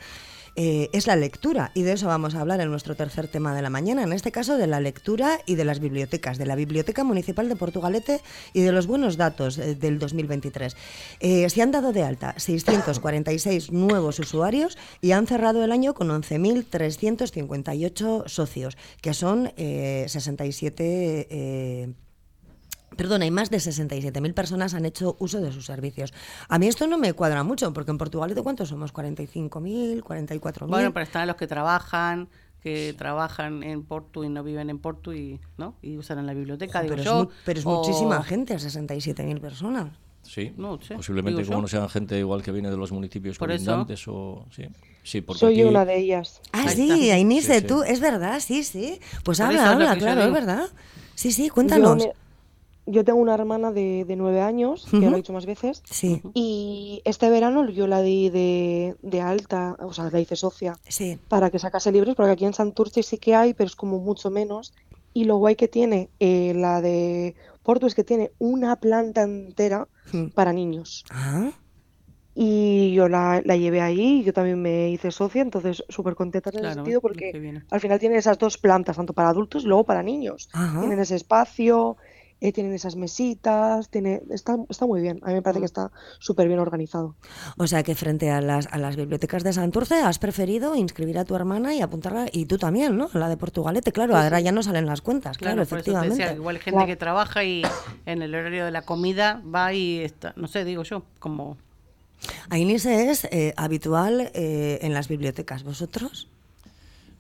[0.56, 1.70] eh, es la lectura.
[1.74, 4.32] Y de eso vamos a hablar en nuestro tercer tema de la mañana, en este
[4.32, 8.62] caso de la lectura y de las bibliotecas, de la Biblioteca Municipal de Portugalete y
[8.62, 10.76] de los buenos datos eh, del 2023.
[11.20, 16.08] Eh, se han dado de alta 646 nuevos usuarios y han cerrado el año con
[16.08, 21.96] 11.358 socios, que son 67
[22.96, 26.12] Perdona, y más de 67.000 personas han hecho uso de sus servicios.
[26.48, 28.92] A mí esto no me cuadra mucho, porque en Portugal, ¿de cuántos somos?
[28.92, 30.02] ¿45.000?
[30.02, 30.66] ¿44.000?
[30.68, 32.28] Bueno, pero están los que trabajan,
[32.62, 35.76] que trabajan en Porto y no viven en Porto y, ¿no?
[35.82, 37.22] y usan en la biblioteca, digo pero yo.
[37.22, 39.92] Es pero es muchísima gente, 67.000 personas.
[40.22, 40.52] Sí,
[40.96, 44.44] posiblemente como no sean gente igual que viene de los municipios Por colindantes o...
[44.50, 44.64] Sí,
[45.04, 46.40] sí porque Soy aquí- una de ellas.
[46.52, 47.10] Ah, Ahí sí.
[47.12, 47.66] Ainise, Sí, sí.
[47.68, 48.98] tú, es verdad, sí, sí.
[49.22, 50.64] Pues habla, habla, claro, es verdad.
[51.14, 51.98] Sí, sí, Yo, cuéntanos.
[51.98, 52.12] me-
[52.86, 56.22] yo tengo una hermana de, de nueve años, que lo he dicho más veces, Sí,
[56.34, 61.18] y este verano yo la di de, de alta, o sea, la hice socia, sí.
[61.28, 64.30] para que sacase libros, porque aquí en Santurce sí que hay, pero es como mucho
[64.30, 64.72] menos.
[65.12, 69.88] Y lo guay que tiene eh, la de Porto es que tiene una planta entera
[70.34, 71.04] para niños.
[71.10, 71.50] Ah,
[72.38, 76.56] Y yo la, la llevé ahí, yo también me hice socia, entonces súper contenta en
[76.56, 79.64] ese Claro, sentido lo que porque al final tiene esas dos plantas, tanto para adultos
[79.64, 80.50] y luego para niños.
[80.52, 80.80] Ajá.
[80.80, 81.96] Tienen ese espacio,
[82.40, 85.18] eh, tienen esas mesitas, tiene, está, está muy bien.
[85.22, 87.14] A mí me parece que está súper bien organizado.
[87.56, 91.24] O sea que frente a las, a las bibliotecas de Santurce has preferido inscribir a
[91.24, 93.08] tu hermana y apuntarla, y tú también, ¿no?
[93.14, 95.90] La de Portugalete, claro, ahora ya no salen las cuentas, claro, Claro, por eso te
[95.92, 96.22] efectivamente.
[96.24, 96.86] decía, igual gente Claro.
[96.86, 97.62] que trabaja y
[98.04, 101.56] en el horario de la comida va y está, no sé, digo yo, como
[102.50, 106.28] Ainise es eh, habitual eh, en las bibliotecas, ¿vosotros?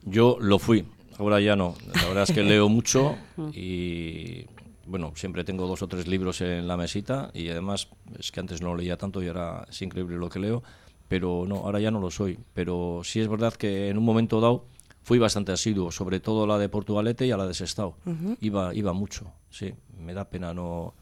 [0.04, 0.86] Yo lo fui,
[1.18, 1.74] ahora ya no.
[1.94, 3.16] La verdad es que leo mucho
[3.52, 4.46] y
[4.86, 8.62] bueno, siempre tengo dos o tres libros en la mesita y además es que antes
[8.62, 10.62] no leía tanto y ahora es increíble lo que leo,
[11.08, 12.38] pero no, ahora ya no lo soy.
[12.54, 14.66] Pero sí es verdad que en un momento dado
[15.02, 17.96] fui bastante asiduo, sobre todo a la de Portugalete y a la de Sestao.
[18.40, 20.94] iba, iba mucho, sí, me da pena no,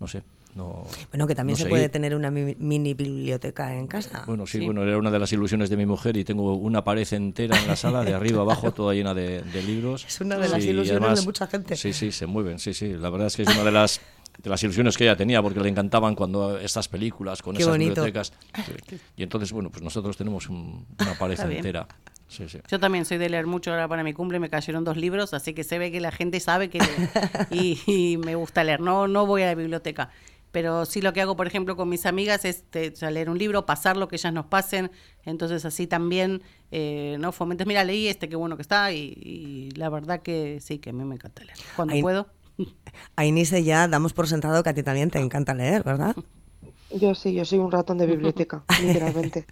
[0.00, 0.22] no sé,
[0.58, 0.84] no...
[1.10, 1.70] Bueno, que también no se seguir.
[1.70, 4.24] puede tener una mi- mini biblioteca en casa.
[4.26, 4.64] Bueno, sí, Sí.
[4.66, 7.66] bueno, era una de las ilusiones de mi mujer y tengo una pared entera en
[7.66, 10.04] la sala, de arriba abajo, toda llena de, de libros.
[10.06, 11.76] Es una de las Sí, ilusiones de mucha gente.
[11.76, 12.92] Sí, sí, se mueven, sí, sí.
[12.94, 14.00] La verdad es que es una de las
[14.42, 17.72] de las ilusiones que ella tenía porque le encantaban cuando estas películas con Qué esas
[17.74, 18.04] bonito.
[18.04, 18.32] bibliotecas.
[19.16, 21.88] Y entonces, bueno, pues nosotros tenemos un- una pared entera.
[22.28, 22.58] Sí, sí.
[22.70, 25.54] Yo también soy de leer mucho, ahora para mi cumple me cayeron dos libros, así
[25.54, 26.78] que se ve que la gente sabe que
[27.50, 30.10] y, y me gusta leer, no, no voy a la biblioteca.
[30.50, 33.30] Pero sí lo que hago, por ejemplo, con mis amigas es te- o sea, leer
[33.30, 34.90] un libro, pasar lo que ellas nos pasen,
[35.24, 37.32] entonces así también, eh, ¿no?
[37.32, 40.90] Fomentes, mira, leí este, qué bueno que está, y, y la verdad que sí, que
[40.90, 41.58] a mí me encanta leer.
[41.76, 42.26] Cuando Ahí- puedo.
[43.16, 46.16] Ainise ya damos por sentado que a ti también te encanta leer, ¿verdad?
[46.90, 49.46] Yo sí, yo soy un ratón de biblioteca, literalmente.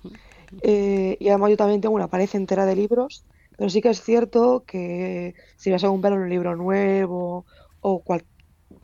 [0.62, 3.24] Eh, y además yo también tengo una pared entera de libros,
[3.56, 7.46] pero sí que es cierto que si vas a comprar un libro nuevo
[7.80, 8.24] o cual,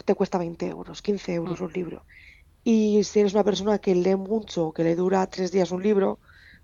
[0.02, 2.04] te cuesta 20 euros, 15 euros un libro.
[2.64, 6.18] Y si eres una persona que lee mucho, que le dura tres días un libro,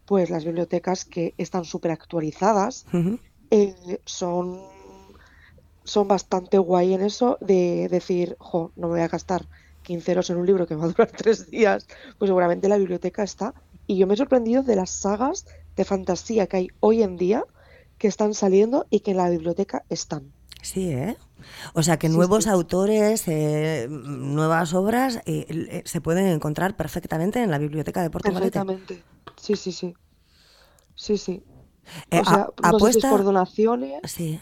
[0.06, 2.86] pues las bibliotecas que están súper actualizadas
[3.50, 4.60] eh, son,
[5.84, 9.46] son bastante guay en eso de decir, jo, no me voy a gastar
[9.82, 11.86] 15 euros en un libro que va a durar tres días,
[12.18, 13.54] pues seguramente la biblioteca está.
[13.86, 15.46] Y yo me he sorprendido de las sagas
[15.76, 17.44] de fantasía que hay hoy en día
[17.98, 20.32] que están saliendo y que en la biblioteca están.
[20.62, 21.16] Sí, ¿eh?
[21.74, 22.50] O sea que Sí, nuevos sí.
[22.50, 28.58] autores, eh, nuevas obras eh, eh, se pueden encontrar perfectamente en la biblioteca de Portugalete.
[28.58, 29.04] Perfectamente.
[29.40, 29.94] Sí, sí, sí.
[30.94, 31.44] Sí, sí.
[32.10, 34.40] Eh, O sea, a- no sé si es apuesta- por donaciones Sí.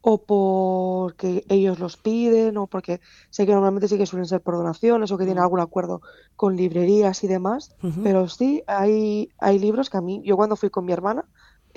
[0.00, 4.56] o porque ellos los piden o porque sé que normalmente sí que suelen ser por
[4.56, 6.00] donaciones o que tienen algún acuerdo
[6.36, 7.70] con librerías y demás,
[8.02, 11.24] pero sí hay, hay libros que a mí, yo cuando fui con mi hermana,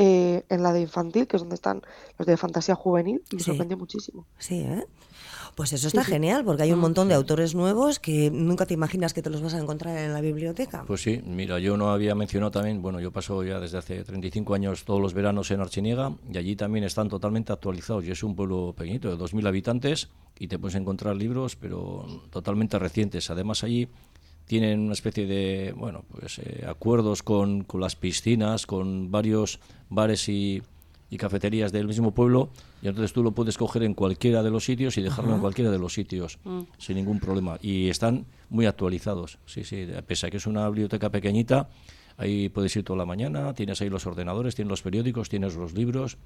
[0.02, 1.82] eh, en la de infantil, que es donde están
[2.18, 3.46] los de fantasía juvenil, me Sí.
[3.46, 4.26] sorprendió muchísimo.
[4.38, 4.86] Sí, ¿eh?
[5.56, 6.12] Pues eso está sí.
[6.12, 9.30] genial, porque hay un Mm, montón de autores nuevos que nunca te imaginas que te
[9.30, 10.86] los vas a encontrar en la biblioteca.
[10.88, 14.54] Pues sí, mira, yo no había mencionado también, bueno, yo paso ya desde hace 35
[14.54, 18.06] años todos los veranos en Archiniega y allí también están totalmente actualizados.
[18.06, 20.08] Y es un pueblo pequeñito de 2.000 habitantes
[20.40, 23.30] y te puedes encontrar libros, pero totalmente recientes.
[23.30, 23.90] Además allí
[24.50, 29.60] tienen una especie de, bueno, pues eh, acuerdos con, con las piscinas, con varios
[29.92, 30.64] bares y,
[31.12, 32.50] y cafeterías del mismo pueblo
[32.82, 35.70] y entonces tú lo puedes coger en cualquiera de los sitios y dejarlo en cualquiera
[35.70, 36.40] de los sitios
[36.80, 37.60] sin ningún problema.
[37.62, 41.70] Y están muy actualizados sí sí pese a que es una biblioteca pequeñita
[42.20, 45.74] ahí puedes ir toda la mañana tienes ahí los ordenadores tienes los periódicos tienes los
[45.74, 46.18] libros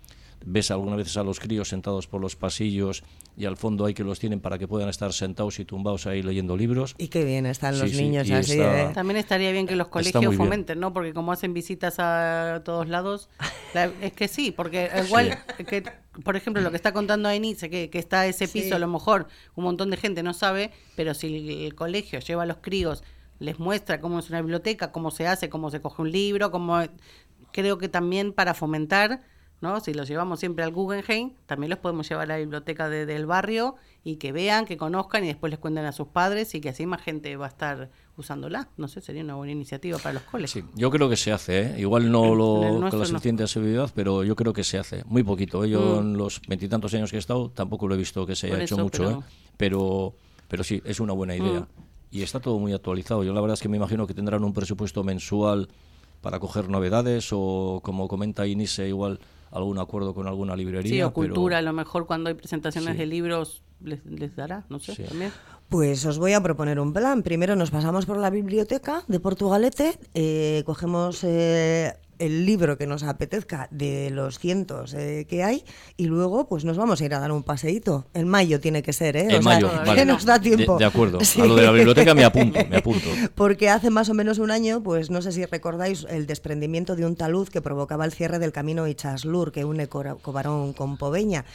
[0.45, 3.03] ves algunas veces a los críos sentados por los pasillos
[3.37, 6.21] y al fondo hay que los tienen para que puedan estar sentados y tumbados ahí
[6.21, 8.93] leyendo libros Y qué bien están Sí, los sí, niños y así, está- ¿eh?
[8.93, 10.91] También estaría bien que los colegios fomenten, ¿no?
[10.91, 13.29] Porque como hacen visitas a todos lados,
[13.73, 15.83] la- es que sí, porque igual, que,
[16.23, 18.73] por ejemplo, lo que está contando Ainice, que, que está ese piso, Sí.
[18.73, 22.45] a lo mejor un montón de gente no sabe, pero si el colegio lleva a
[22.45, 23.03] los críos,
[23.39, 26.79] les muestra cómo es una biblioteca, cómo se hace, cómo se coge un libro, cómo
[27.51, 29.21] creo que también para fomentar,
[29.61, 29.79] ¿no?
[29.79, 33.25] Si los llevamos siempre al Guggenheim, también los podemos llevar a la biblioteca de- del
[33.25, 36.69] barrio y que vean, que conozcan y después les cuenten a sus padres y que
[36.69, 38.67] así más gente va a estar usándola.
[38.75, 40.51] No sé, sería una buena iniciativa para los coles.
[40.51, 41.75] Sí, yo creo que se hace, ¿eh?
[41.79, 43.05] igual no lo con la no.
[43.05, 45.63] suficiente seguridad, pero yo creo que se hace, muy poquito.
[45.63, 45.69] ¿eh?
[45.69, 45.99] Yo Mm.
[45.99, 48.77] en los veintitantos años que he estado tampoco lo he visto que se haya hecho
[48.77, 49.23] mucho, pero- ¿eh?
[49.57, 50.13] pero
[50.49, 51.61] pero sí, es una buena idea.
[51.61, 51.67] Mm.
[52.13, 53.23] Y está todo muy actualizado.
[53.23, 55.67] Yo la verdad es que me imagino que tendrán un presupuesto mensual
[56.21, 60.91] para coger novedades o, como comenta Inise, igual algún acuerdo con alguna librería.
[60.91, 62.99] Sí, o pero- cultura, a lo mejor cuando hay presentaciones Sí.
[62.99, 65.03] de libros les, les dará, no sé, Sí.
[65.03, 65.31] también.
[65.69, 67.23] Pues os voy a proponer un plan.
[67.23, 73.03] Primero nos pasamos por la biblioteca de Portugalete, eh, cogemos eh, el libro que nos
[73.03, 75.63] apetezca de los cientos eh, que hay
[75.97, 78.05] y luego pues nos vamos a ir a dar un paseíto.
[78.13, 79.27] En mayo tiene que ser, ¿eh?
[79.29, 80.05] En O sea, mayo, que vale.
[80.05, 80.73] nos da tiempo.
[80.73, 81.19] De, de acuerdo.
[81.21, 81.41] Sí.
[81.41, 83.07] A lo de la biblioteca me apunto, me apunto.
[83.35, 87.05] Porque hace más o menos un año, pues no sé si recordáis el desprendimiento de
[87.05, 91.45] un talud que provocaba el cierre del camino Ichaslur, que une Cobarón con Poveña.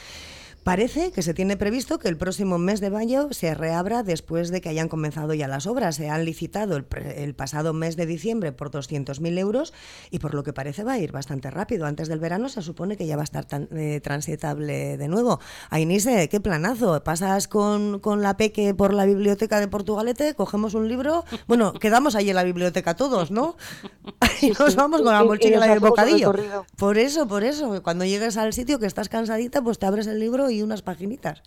[0.63, 4.61] Parece que se tiene previsto que el próximo mes de mayo se reabra después de
[4.61, 5.95] que hayan comenzado ya las obras.
[5.95, 9.73] Se han licitado el, el pasado mes de diciembre por 200.000 euros
[10.11, 11.85] y por lo que parece va a ir bastante rápido.
[11.85, 15.39] Antes del verano se supone que ya va a estar tan- eh, transitable de nuevo.
[15.69, 17.03] Ainise, qué planazo.
[17.03, 21.23] Pasas con, con la peque por la biblioteca de Portugalete, cogemos un libro.
[21.47, 23.55] Bueno, quedamos ahí en la biblioteca todos, ¿no?
[24.41, 26.31] Y nos vamos con la mochila y el bocadillo.
[26.77, 27.83] Por eso, por eso.
[27.83, 31.43] Cuando llegues al sitio que estás cansadita, pues te abres el libro y unas paginitas.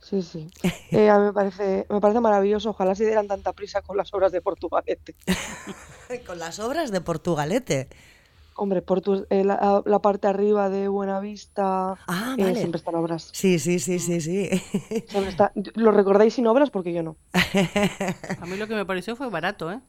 [0.00, 0.48] Sí, sí.
[0.92, 2.70] Eh, a mí me parece, me parece maravilloso.
[2.70, 5.14] Ojalá se dieran tanta prisa con las obras de Portugalete.
[6.24, 7.88] Con las obras de Portugalete.
[8.54, 12.54] Hombre, Portu- eh, la, la parte arriba de Buenavista Ah, eh, vale.
[12.54, 13.28] siempre están obras.
[13.32, 14.48] Sí, sí, sí, sí, sí.
[15.26, 16.70] Está- ¿Lo recordáis sin obras?
[16.70, 17.16] Porque yo no.
[18.40, 19.80] A mí lo que me pareció fue barato, ¿eh?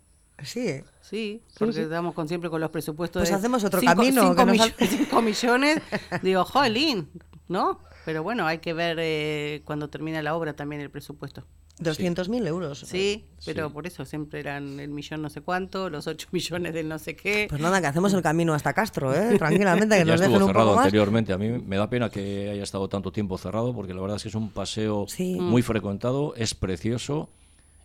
[0.44, 0.82] Sí.
[1.02, 1.82] Sí, porque sí.
[1.82, 4.56] estamos con siempre con los presupuestos Pues de hacemos otro cinco- camino, cinco que nos
[4.58, 5.82] mill- ha- cinco millones.
[6.24, 7.10] Digo, jolín,
[7.48, 7.80] ¿no?
[8.06, 11.44] Pero bueno, hay que ver eh, cuando termine la obra también el presupuesto.
[11.80, 12.80] 200.000 euros.
[12.80, 13.74] Sí, pero Sí.
[13.74, 17.16] por eso siempre eran el millón no sé cuánto, los ocho millones del no sé
[17.16, 17.46] qué.
[17.50, 19.38] Pues nada, que hacemos el camino hasta Castro, ¿eh?
[19.38, 20.86] Tranquilamente, que Ya nos dejen un cerrado poco más.
[20.86, 21.34] anteriormente.
[21.34, 24.24] A mí me da pena que haya estado tanto tiempo cerrado porque la verdad es
[24.24, 25.36] que es un paseo Sí.
[25.40, 27.30] muy frecuentado, es precioso,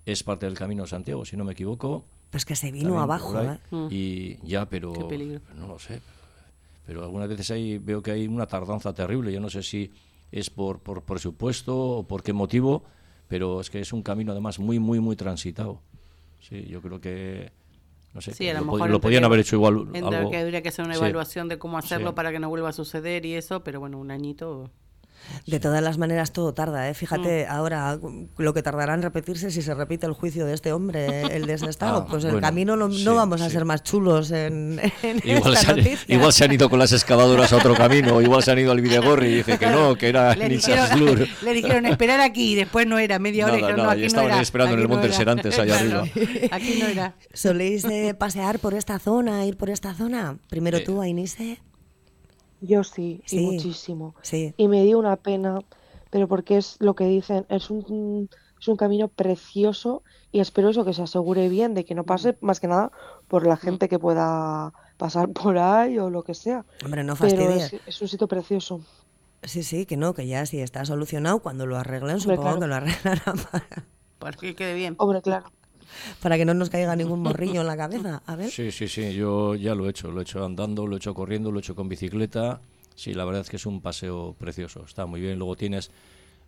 [0.06, 2.04] es parte del Camino de Santiago, si no me equivoco.
[2.30, 3.38] Pues que se vino abajo.
[3.42, 3.58] ¿eh?
[3.70, 3.88] Mm.
[3.90, 5.40] Y ya, pero Qué peligro.
[5.54, 6.00] no lo sé.
[6.86, 9.32] Pero algunas veces ahí veo que hay una tardanza terrible.
[9.32, 9.92] Yo no sé si
[10.30, 12.84] es por, por presupuesto o por qué motivo,
[13.28, 15.80] pero es que es un camino además muy, muy, muy transitado.
[16.40, 17.52] Sí, yo creo que
[18.14, 20.30] no sé, Sí, a lo lo, mejor lo podían haber hecho igual algo.
[20.30, 21.00] que habría que hacer una Sí.
[21.00, 22.14] evaluación de cómo hacerlo Sí.
[22.16, 24.70] para que no vuelva a suceder y eso, pero bueno, un añito.
[25.46, 26.92] De todas las maneras, todo tarda, ¿eh?
[26.92, 26.94] Mm.
[26.94, 27.98] Fíjate ahora
[28.36, 32.02] lo que tardará en repetirse si se repite el juicio de este hombre, el desestado.
[32.02, 33.52] Ah, pues el bueno, camino no, no sí, vamos a sí.
[33.52, 36.92] ser más chulos en, en Igual esta se, han, igual se han ido con las
[36.92, 40.08] excavadoras a otro camino, igual se han ido al Videgorri y dice que no, que
[40.08, 40.88] era Le dijeron,
[41.42, 44.02] le dijeron esperar aquí y después no era, media hora Nada, no, nada, aquí y
[44.02, 44.40] no estaban era.
[44.40, 45.18] esperando en aquí el Monte no era".
[45.18, 46.48] Serantes, allá Claro, arriba.
[46.50, 47.14] Aquí no era.
[47.34, 50.36] ¿Soléis eh, pasear por esta zona, ir por esta zona?
[50.48, 51.58] Primero Eh, tú, Ainise.
[52.64, 53.38] Yo sí, Sí.
[53.40, 54.14] y muchísimo.
[54.22, 54.54] Sí.
[54.56, 55.58] Y me dio una pena,
[56.10, 60.84] pero porque es lo que dicen, es un, es un camino precioso y espero eso
[60.84, 62.90] que se asegure bien de que no pase más que nada
[63.28, 66.64] por la gente que pueda pasar por ahí o lo que sea.
[66.84, 67.72] Hombre, no Pero fastidies.
[67.72, 68.80] es, es un sitio precioso.
[69.42, 72.60] Sí, sí, que no, que ya si está solucionado, cuando lo arreglen, Hombre, supongo claro.
[72.60, 73.66] que lo arreglarán para...
[74.20, 74.94] Para que quede bien.
[74.98, 75.50] Hombre, claro.
[76.20, 78.22] Para que no nos caiga ningún morrillo en la cabeza.
[78.26, 78.50] A ver.
[78.50, 81.14] Sí, sí, sí, yo ya lo he hecho, lo he hecho andando, lo he hecho
[81.14, 82.60] corriendo, lo he hecho con bicicleta.
[82.94, 85.38] Sí, la verdad es que es un paseo precioso, está muy bien.
[85.38, 85.90] Luego tienes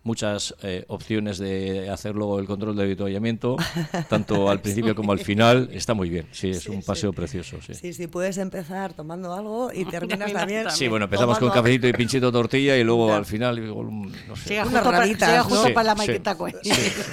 [0.05, 3.57] muchas eh, opciones de hacer luego el control de avituallamiento,
[4.09, 5.71] tanto al principio como al final.
[5.73, 7.59] Está muy bien, sí, es un paseo precioso.
[7.67, 7.75] Sí.
[7.75, 10.71] Sí, sí, puedes empezar tomando algo y terminas también.
[10.71, 14.51] Sí, bueno, empezamos con cafecito y pinchito de tortilla y luego al final, no sé.
[14.51, 16.55] Llega justo, para, justo Sí, para la sí, maqueta, pues.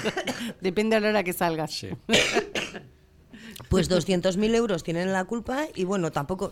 [0.62, 1.72] Depende de la hora que salgas.
[1.72, 1.90] Sí.
[3.70, 6.52] Pues 200.000 euros tienen la culpa y bueno, tampoco...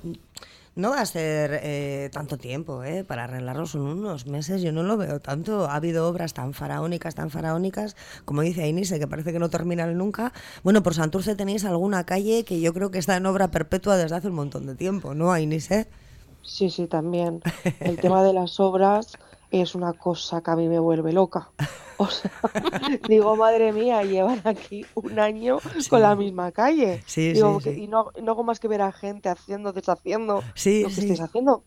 [0.76, 3.03] No va a ser eh, tanto tiempo, ¿eh?
[3.03, 5.65] Para arreglarlo son unos meses, yo no lo veo tanto.
[5.65, 7.95] Ha habido obras tan faraónicas, tan faraónicas,
[8.26, 10.32] como dice Ainise, que parece que no terminan nunca.
[10.63, 14.15] Bueno, por Santurce tenéis alguna calle que yo creo que está en obra perpetua desde
[14.15, 15.88] hace un montón de tiempo, ¿no, Ainise?
[16.41, 17.41] Sí, sí, también.
[17.80, 19.17] El tema de las obras
[19.51, 21.49] es una cosa que a mí me vuelve loca.
[22.02, 22.32] O sea,
[23.10, 25.58] digo, madre mía, llevan aquí un año
[25.89, 27.04] con la misma calle.
[27.06, 27.78] Sí, Digo, sí, que-.
[27.78, 31.20] Y no, no hago más que ver a gente haciendo, deshaciendo Sí, lo que estáis
[31.20, 31.64] haciendo.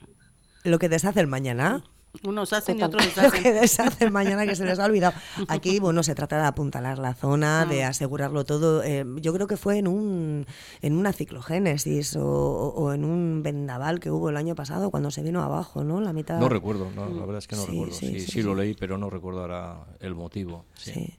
[0.65, 1.85] Lo que deshace el mañana.
[2.25, 3.43] Unos hacen y otros Lo deshacen.
[3.43, 5.15] que deshacen mañana que se les ha olvidado.
[5.49, 7.67] Aquí, bueno, se trata de apuntalar la zona, Ah.
[7.67, 8.83] de asegurarlo todo.
[8.83, 10.47] Eh, yo creo que fue en un
[10.83, 15.43] en una ciclogénesis o, en un vendaval que hubo el año pasado cuando se vino
[15.43, 16.01] abajo, ¿no?
[16.01, 16.39] La mitad.
[16.39, 17.95] No recuerdo, no, la verdad es que no Sí, recuerdo.
[17.95, 20.67] sí, Sí, sí, sí, lo leí, pero no recuerdo ahora el motivo.
[20.75, 20.93] Sí.
[20.93, 21.19] Sí.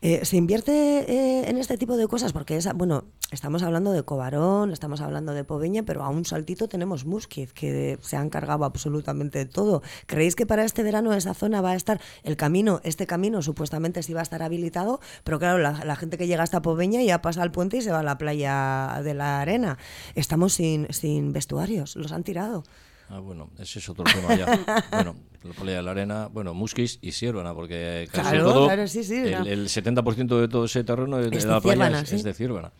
[0.00, 4.02] Eh, se invierte eh, en este tipo de cosas porque esa, bueno, estamos hablando de
[4.04, 8.64] Cobarón, estamos hablando de Poveña, pero a un saltito tenemos Musquiz, que se han cargado
[8.64, 9.82] absolutamente todo.
[10.06, 14.02] ¿Creéis que para este verano esa zona va a estar el camino, este camino supuestamente
[14.02, 17.22] sí va a estar habilitado, pero claro, la, la gente que llega hasta Poveña ya
[17.22, 19.78] pasa al puente y se va a la playa de la arena.
[20.14, 22.64] Estamos sin, sin vestuarios, los han tirado.
[23.08, 24.46] Ah, bueno, ese es otro tema ya.
[24.92, 28.86] bueno, la playa de la arena, bueno, Musquis y Siervana, porque casi Claro, todo, claro,
[28.86, 32.00] sí, sí, el, el 70% de todo ese terreno de, Es de la playa Ciervana,
[32.02, 32.16] es, sí.
[32.16, 32.72] es de Ciervana.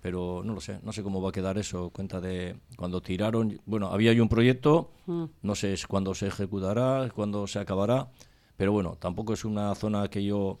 [0.00, 1.90] Pero no lo sé, no sé cómo va a quedar eso.
[1.90, 4.92] Cuenta de cuando tiraron, bueno, había ahí un proyecto,
[5.42, 8.08] no sé cuándo se ejecutará, cuándo se acabará,
[8.56, 10.60] pero bueno, tampoco es una zona que yo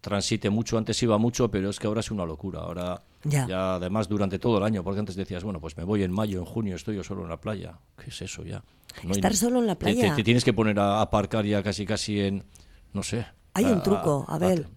[0.00, 2.60] transite mucho, antes iba mucho, pero es que ahora es una locura.
[2.60, 3.74] Ahora Ya.
[3.74, 6.44] además durante todo el año, porque antes decías, bueno, pues me voy en mayo, en
[6.44, 7.78] junio, estoy yo solo en la playa.
[8.02, 8.62] ¿Qué es eso ya?
[9.02, 10.14] No Estar solo en la te- te- playa.
[10.14, 12.44] Te, tienes que poner a aparcar ya casi casi en,
[12.92, 13.26] no sé.
[13.54, 14.68] Hay a- un truco, a- Abel.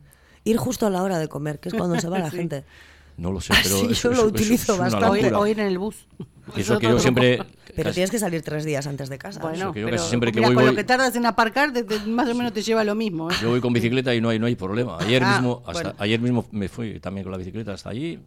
[0.43, 2.66] Ir justo a la hora de comer, que es cuando se va la gente.
[3.18, 5.34] No lo sé, pero Sí, eso- yo lo utilizo bastante.
[5.34, 6.07] O ir, en el bus.
[6.55, 7.38] Eso que yo siempre...
[7.76, 9.39] Pero casi- tienes que salir tres días antes de casa.
[9.39, 11.26] Bueno, que yo pero casi siempre que mira, voy, con voy- lo que tardas en
[11.26, 13.32] aparcar, te- te- más o menos te lleva lo mismo.
[13.32, 13.36] ¿eh?
[13.41, 14.97] Yo voy con bicicleta y no hay, no hay problema.
[14.99, 15.93] Ayer Ah, mismo, hasta, bueno.
[15.99, 18.20] ayer mismo me fui también con la bicicleta hasta allí.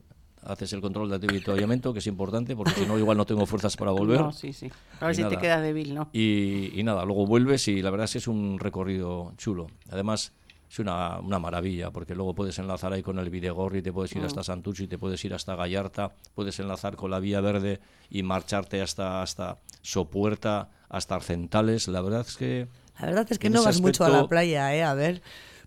[0.46, 3.76] Haces el control de avituallamiento, que es importante, porque si no, igual no tengo fuerzas
[3.76, 4.20] para volver.
[4.20, 4.70] No, sí, sí.
[5.00, 5.40] A ver Y si te nada.
[5.40, 6.08] quedas débil, ¿no?
[6.12, 9.66] Y, y nada, luego vuelves y la verdad es que es un recorrido chulo.
[9.90, 10.32] Además,
[10.70, 14.22] es una, una maravilla, porque luego puedes enlazar ahí con el Videgorri, te puedes ir
[14.22, 14.26] Mm.
[14.26, 18.80] hasta Santucci, te puedes ir hasta Gallarta, puedes enlazar con la Vía Verde y marcharte
[18.82, 21.88] hasta, hasta Sopuerta, hasta Arcentales.
[21.88, 22.68] La verdad es que...
[23.00, 24.82] La verdad es que no vas mucho a la playa, ¿eh?
[24.84, 25.20] A ver.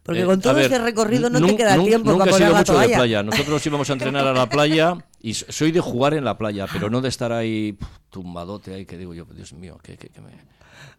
[0.08, 2.48] Porque Eh, con todo ver, este recorrido no te queda tiempo nunca para he poner
[2.48, 3.24] sido la mucho de playa.
[3.24, 6.90] Nosotros íbamos a entrenar a la playa y soy de jugar en la playa, pero
[6.90, 7.78] no de estar ahí
[8.10, 10.32] tumbadote ahí que digo yo, Dios mío, que, que- que me...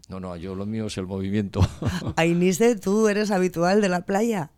[0.09, 1.61] No, no, yo lo mío es el movimiento.
[2.17, 4.51] Ainise, tú eres habitual de la playa.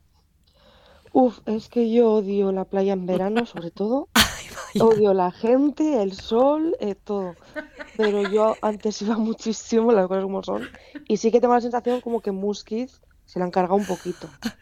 [1.13, 4.09] Uf, es que yo odio la playa en verano, sobre todo.
[4.79, 7.35] Odio la gente, el sol, eh, todo.
[7.97, 10.69] Pero yo antes iba muchísimo, las cosas como son.
[11.09, 13.01] Y sí que tengo la sensación como que Muskiz
[13.31, 14.29] se la han cargado un poquito.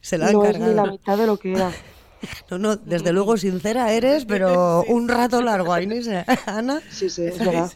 [0.00, 0.90] Se la han No es ni la cargado.
[0.92, 1.70] mitad de lo que era.
[2.50, 6.24] No, no, desde luego sincera eres, pero un rato largo, Ainise.
[6.46, 7.70] Ana, Sí, sí, es verdad.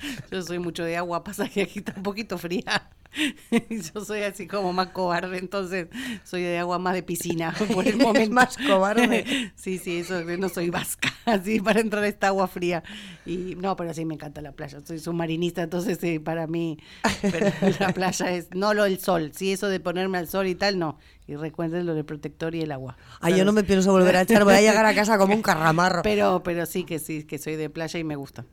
[0.30, 2.90] Yo soy, mucho de agua, pasa que aquí está un poquito fría.
[3.70, 5.88] Yo soy así como más cobarde, entonces
[6.24, 8.32] soy de agua más de piscina por el momento.
[8.34, 9.52] más cobarde.
[9.56, 12.82] Sí, sí, eso no soy vasca, así para entrar a esta agua fría.
[13.26, 14.80] Y no, pero sí me encanta la playa.
[14.84, 16.78] Soy submarinista, entonces sí, para mí
[17.20, 20.54] pero la playa es no lo del sol, sí eso de ponerme al sol y
[20.54, 20.98] tal, no.
[21.26, 22.96] Y recuerden lo del protector y el agua.
[23.20, 25.42] ay, yo no me pienso volver a echar, voy a llegar a casa como un
[25.42, 26.02] carramarro.
[26.02, 28.44] Pero, pero sí que sí, que soy de playa y me gusta.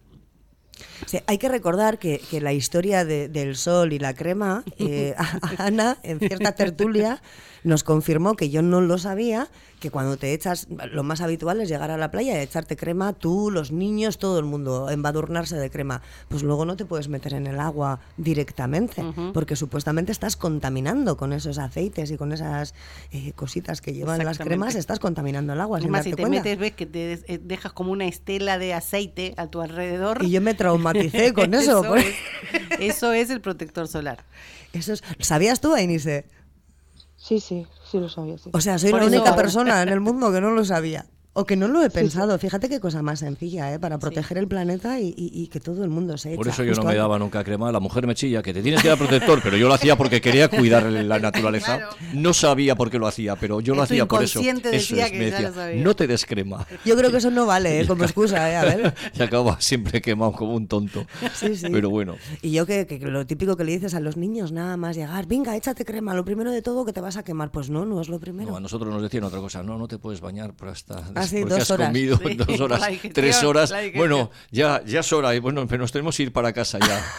[1.27, 5.15] Hay que recordar que, que la historia de- del sol y la crema, eh,
[5.57, 7.21] Ana, en cierta tertulia,
[7.67, 9.47] nos confirmó que yo no lo sabía,
[9.79, 13.13] que cuando te echas, lo más habitual es llegar a la playa y echarte crema,
[13.13, 16.01] tú, los niños, todo el mundo, embadurnarse de crema.
[16.29, 19.03] Pues luego no te puedes meter en el agua directamente,
[19.33, 22.73] porque supuestamente estás contaminando con esos aceites y con esas
[23.11, 25.79] eh, cositas que llevan las cremas, estás contaminando el agua.
[25.79, 26.29] Si te cuenta.
[26.29, 30.23] metes, ves que te eh, dejas como una estela de aceite a tu alrededor.
[30.23, 31.83] Y yo me traumaticé con eso.
[31.83, 32.15] Eso es,
[32.79, 34.23] eso es el protector solar.
[34.73, 36.25] Eso es- ¿Sabías tú, Ainise?
[37.27, 38.49] Sí, sí, Sí lo sabía, sí.
[38.53, 41.05] O sea, soy Por la única persona en el mundo que no lo sabía.
[41.39, 42.37] O que no lo he pensado.
[42.39, 43.77] Fíjate qué cosa más sencilla, ¿eh?
[43.77, 46.37] Para proteger el planeta y, y- y que todo el mundo se echa.
[46.37, 47.71] Por eso yo no me daba nunca crema.
[47.71, 50.19] La mujer me chilla que te tienes que dar protector, pero yo lo hacía porque
[50.19, 51.77] quería cuidar la naturaleza.
[51.77, 51.95] Claro.
[52.15, 54.39] No sabía por qué lo hacía, pero yo lo hacía por eso.
[54.39, 56.65] Eso decía es, que me decía, no te des crema.
[56.83, 57.85] Yo creo que eso no vale, ¿eh?
[57.87, 58.55] Como excusa, ¿eh?
[58.55, 58.93] A ver.
[59.13, 61.05] y acaba siempre quemado como un tonto.
[61.35, 61.67] Sí, sí.
[61.71, 64.75] Pero bueno, Y yo que, que lo típico que le dices a los niños, nada
[64.75, 67.51] más llegar, venga, échate crema, lo primero de todo que te vas a quemar.
[67.51, 68.49] Pues no, no es lo primero.
[68.49, 69.61] no, a nosotros nos decían otra cosa.
[69.61, 71.87] No, no te puedes bañar por hasta Sí, porque dos has horas.
[71.87, 73.73] comido Sí, dos horas, digestión, tres horas.
[73.95, 75.35] Bueno, ya, ya es hora.
[75.35, 77.05] Y bueno, pero nos tenemos que ir para casa ya.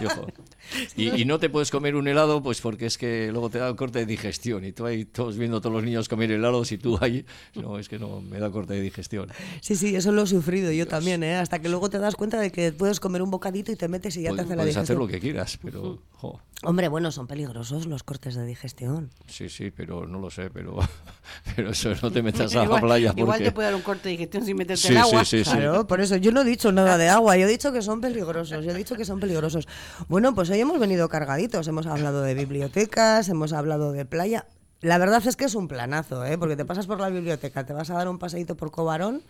[0.00, 0.26] Y, ojo,
[0.96, 3.70] y, y no te puedes comer un helado, pues porque es que luego te da
[3.70, 4.64] un corte de digestión.
[4.64, 7.78] Y tú ahí, todos viendo a todos los niños comer helados y tú ahí, no,
[7.78, 9.28] es que no, me da corte de digestión.
[9.60, 11.36] Sí, sí, eso lo he sufrido yo también, ¿eh?
[11.36, 14.16] Hasta que luego te das cuenta de que puedes comer un bocadito y te metes
[14.16, 14.98] y ya te Puedes, hace la puedes hacer digestión.
[14.98, 19.10] lo que quieras, pero, jo, Hombre, bueno, son peligrosos los cortes de digestión.
[19.26, 20.78] sí, sí, pero no lo sé, pero,
[21.56, 23.44] pero eso no te metas a la igual, playa igual porque...
[23.44, 25.24] te puede dar un corte de digestión sin meterte Sí, en agua.
[25.24, 25.50] sí, sí, sí.
[25.56, 28.00] Claro, por eso yo no he dicho nada de agua, yo he dicho que son
[28.00, 29.68] peligrosos, yo he dicho que son peligrosos.
[30.08, 34.46] Bueno, pues hoy hemos venido cargaditos, hemos hablado de bibliotecas, hemos hablado de playa.
[34.82, 36.38] La verdad es que es un planazo, ¿eh?
[36.38, 39.22] porque te pasas por la biblioteca, te vas a dar un paseíto por Cobarón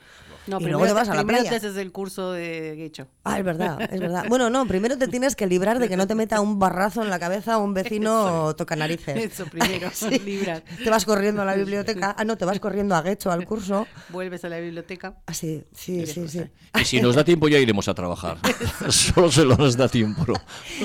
[0.47, 1.51] No, y primero, luego te vas a la primero playa.
[1.51, 3.09] te haces el curso de Guecho.
[3.25, 4.25] Ah, es verdad, es verdad.
[4.29, 7.11] Bueno, no, primero te tienes que librar de que no te meta un barrazo en
[7.11, 9.17] la cabeza un vecino toca narices.
[9.17, 9.91] Eso primero,
[10.25, 10.63] librar.
[10.83, 13.87] Te vas corriendo a la biblioteca, ah, no, te vas corriendo a Guecho al curso.
[14.09, 15.17] Vuelves a la biblioteca.
[15.27, 16.43] Ah, sí, sí, sí, sí.
[16.81, 18.39] Y si nos da tiempo ya iremos a trabajar.
[18.89, 20.25] Solo se nos da tiempo.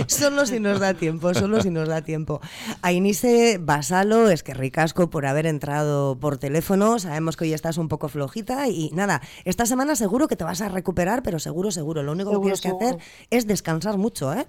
[0.07, 2.41] Solo si nos da tiempo, solo si nos da tiempo.
[2.81, 6.99] A Inise Basalo, es que ricasco por haber entrado por teléfono.
[6.99, 10.61] Sabemos que hoy estás un poco flojita y nada, esta semana seguro que te vas
[10.61, 12.03] a recuperar, pero seguro, seguro.
[12.03, 12.97] Lo único que Seguro, tienes que hacer
[13.29, 14.45] es descansar mucho, ¿eh?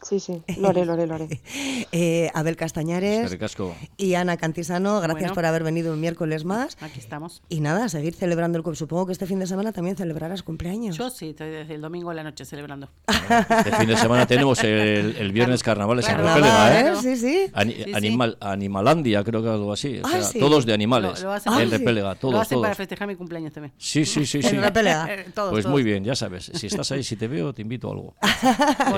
[0.00, 1.40] Sí, sí, lo haré, lo haré, lo haré.
[1.90, 3.74] Eh, Abel Castañares Ricasco.
[3.96, 5.34] y Ana Cantisano, gracias Bueno.
[5.34, 6.76] por haber venido un miércoles más.
[6.82, 7.42] Aquí estamos.
[7.48, 10.96] Y nada, seguir celebrando el cum- Supongo que este fin de semana también celebrarás cumpleaños.
[10.96, 12.88] Yo sí, estoy desde el domingo a la noche celebrando.
[13.08, 16.82] Este fin de semana tenemos el, el viernes carnavales en Carnaval, Repélega, ¿eh?
[16.84, 17.50] Carnaval, Sí, sí.
[17.54, 17.94] Ani- Sí, sí.
[17.94, 19.98] Animal, Animalandia, creo que algo así.
[19.98, 20.38] O Ah, sea, sí.
[20.38, 21.22] todos de animales.
[21.22, 22.76] Lo- lo hacen Repélega, Lo todos, hacen para todos.
[22.76, 23.72] festejar mi cumpleaños también.
[23.78, 24.56] Sí, sí, sí, sí.
[24.56, 25.06] En Repélega.
[25.12, 25.72] Eh, todos, Pues todos.
[25.72, 26.50] muy bien, ya sabes.
[26.54, 28.14] Si estás ahí, si te veo, te invito a algo.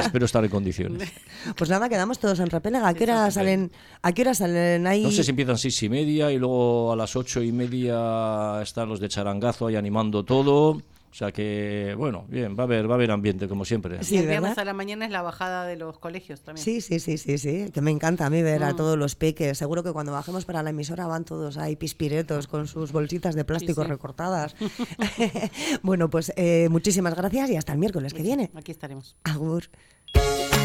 [0.00, 0.89] Espero estar en condiciones.
[1.56, 2.86] Pues nada, quedamos todos en Repélega.
[2.88, 3.72] ¿A qué hora salen,
[4.02, 5.02] a qué hora salen ahí?
[5.02, 8.88] No sé si empiezan seis y media y luego a las ocho y media están
[8.90, 10.82] los de Charangazo ahí animando todo.
[11.12, 14.04] O sea que, bueno, bien, va a haber, va a haber ambiente como siempre.
[14.04, 16.64] Sí, el viernes a la mañana es la bajada de los colegios también.
[16.64, 18.64] Sí, sí, sí, sí, sí, que me encanta a mí ver Mm.
[18.64, 19.58] a todos los peques.
[19.58, 23.44] Seguro que cuando bajemos para la emisora van todos ahí pispiretos con sus bolsitas de
[23.44, 23.88] plástico sí.
[23.88, 24.54] recortadas.
[25.82, 28.50] bueno, pues eh, muchísimas gracias y hasta el miércoles que viene.
[28.54, 29.16] Aquí estaremos.
[29.24, 29.64] Agur.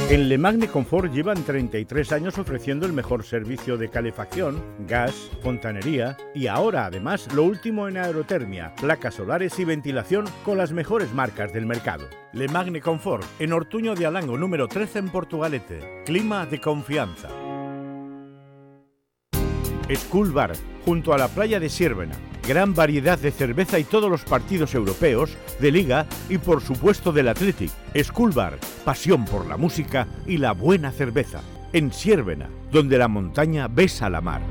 [0.07, 6.15] En Le Magne Confort llevan 33 años ofreciendo el mejor servicio de calefacción, gas, fontanería
[6.35, 11.51] y ahora además lo último en aerotermia, placas solares y ventilación con las mejores marcas
[11.53, 12.07] del mercado.
[12.33, 16.03] Le Magne Confort en Ortuño de Alango número 13 en Portugalete.
[16.05, 17.29] Clima de confianza.
[19.91, 20.53] School Bar,
[20.85, 22.15] junto a la playa de Sírvena.
[22.47, 27.27] Gran variedad de cerveza y todos los partidos europeos, de liga y por supuesto del
[27.27, 27.71] Athletic.
[28.03, 31.41] School Bar, pasión por la música y la buena cerveza.
[31.73, 34.41] En Sírvena, donde la montaña besa la mar.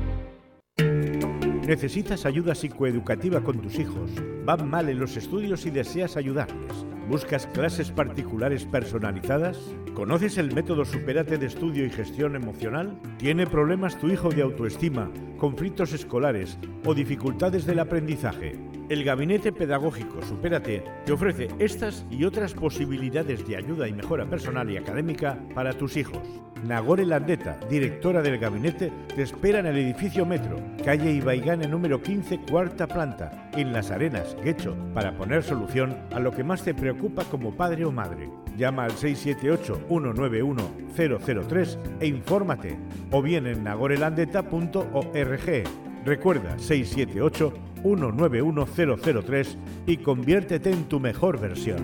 [1.65, 4.11] ¿Necesitas ayuda psicoeducativa con tus hijos?
[4.43, 6.85] ¿Van mal en los estudios y deseas ayudarles?
[7.07, 9.59] ¿Buscas clases particulares personalizadas?
[9.93, 12.99] ¿Conoces el método Superate de estudio y gestión emocional?
[13.17, 18.74] ¿Tiene problemas tu hijo de autoestima, conflictos escolares o dificultades del aprendizaje?
[18.87, 24.69] El Gabinete Pedagógico Supérate te ofrece estas y otras posibilidades de ayuda y mejora personal
[24.69, 26.21] y académica para tus hijos.
[26.63, 32.39] Nagore Landeta, directora del gabinete, te espera en el edificio Metro, calle Ibaigane número 15,
[32.49, 37.23] cuarta planta, en Las Arenas, Guecho, para poner solución a lo que más te preocupa
[37.25, 38.29] como padre o madre.
[38.55, 42.79] Llama al 678-191-003 e infórmate,
[43.11, 45.63] o bien en nagorelandeta.org.
[46.05, 51.83] Recuerda 678-191-003 y conviértete en tu mejor versión.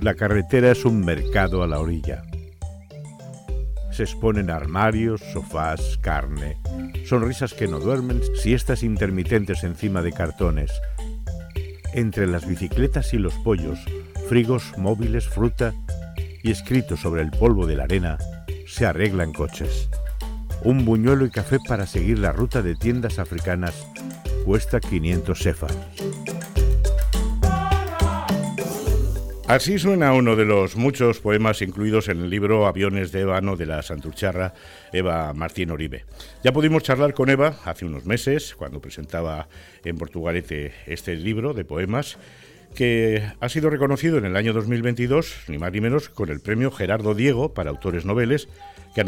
[0.00, 2.22] La carretera es un mercado a la orilla.
[3.94, 6.56] Se exponen armarios, sofás, carne,
[7.06, 10.72] sonrisas que no duermen, siestas intermitentes encima de cartones.
[11.92, 13.78] Entre las bicicletas y los pollos,
[14.28, 15.74] frigos, móviles, fruta
[16.42, 18.18] y escrito sobre el polvo de la arena,
[18.66, 19.88] se arreglan coches.
[20.64, 23.86] un buñuelo y café para seguir la ruta de tiendas africanas
[24.44, 25.72] cuesta 500 sefas.
[29.46, 33.66] Así suena uno de los muchos poemas incluidos en el libro Aviones de Ébano de
[33.66, 34.54] la Santurcharra,
[34.90, 36.06] Eva Martín Oribe.
[36.42, 39.48] Ya pudimos charlar con Eva hace unos meses, cuando presentaba
[39.84, 42.16] en Portugalete este libro de poemas,
[42.74, 46.70] que ha sido reconocido en el año 2022, ni más ni menos, con el premio
[46.70, 48.48] Gerardo Diego para autores noveles,
[48.94, 49.04] que,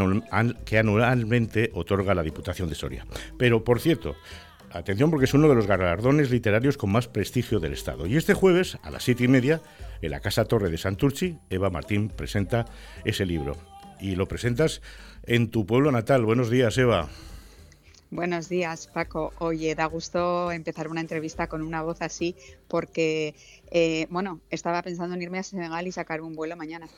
[0.67, 3.07] que anualmente otorga la Diputación de Soria.
[3.39, 4.17] Pero, por cierto,
[4.71, 8.07] atención porque es uno de los galardones literarios con más prestigio del Estado.
[8.07, 9.61] Y este jueves, a las siete y media,
[10.03, 12.67] en la Casa Torre de Santurci, Eva Martín presenta
[13.05, 13.57] ese libro.
[14.01, 14.83] Y lo presentas
[15.25, 16.25] en tu pueblo natal.
[16.25, 17.09] Buenos días, Eva.
[18.11, 19.33] Buenos días, Paco.
[19.39, 22.37] Oye, da gusto empezar una entrevista con una voz así
[22.69, 23.35] porque,
[23.71, 26.89] eh, bueno, estaba pensando en irme a Senegal y sacar un vuelo mañana.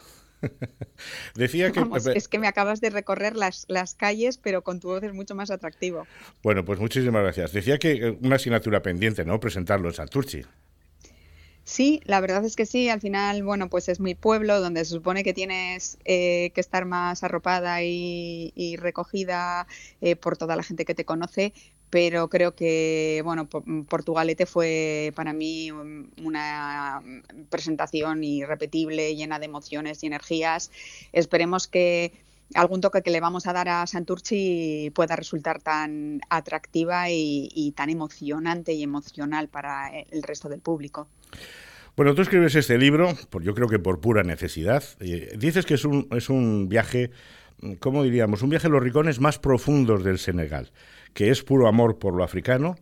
[1.34, 1.84] Decía que...
[2.14, 5.34] es que me acabas de recorrer las, las calles, pero con tu voz es mucho
[5.34, 6.06] más atractivo.
[6.42, 7.52] Bueno, pues muchísimas gracias.
[7.52, 9.40] Decía que eh, una asignatura pendiente, ¿no?
[9.40, 10.42] Presentarlo en Santurci.
[11.68, 12.88] Sí, la verdad es que sí.
[12.88, 16.86] Al final, bueno, pues es mi pueblo donde se supone que tienes eh, que estar
[16.86, 19.66] más arropada y, recogida
[20.00, 21.52] eh, por toda la gente que te conoce,
[21.90, 23.48] pero creo que, bueno,
[23.88, 27.02] Portugalete fue para mí una
[27.50, 30.70] presentación irrepetible, llena de emociones y energías.
[31.12, 32.12] Esperemos que
[32.54, 37.90] algún toque que le vamos a dar a Santurci pueda resultar tan atractiva y, tan
[37.90, 41.08] emocionante y emocional para el resto del público.
[41.96, 44.84] Bueno, tú escribes este libro, por, yo creo que por pura necesidad.
[45.00, 47.10] Eh, dices que es un, es un viaje,
[47.80, 48.42] ¿cómo diríamos?
[48.42, 50.70] Un viaje a los rincones más profundos del Senegal,
[51.14, 52.76] que es puro amor por lo africano.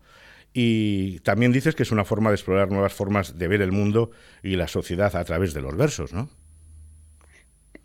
[0.52, 4.10] Y también dices que es una forma de explorar nuevas formas de ver el mundo
[4.42, 6.30] y la sociedad a través de los versos, ¿no?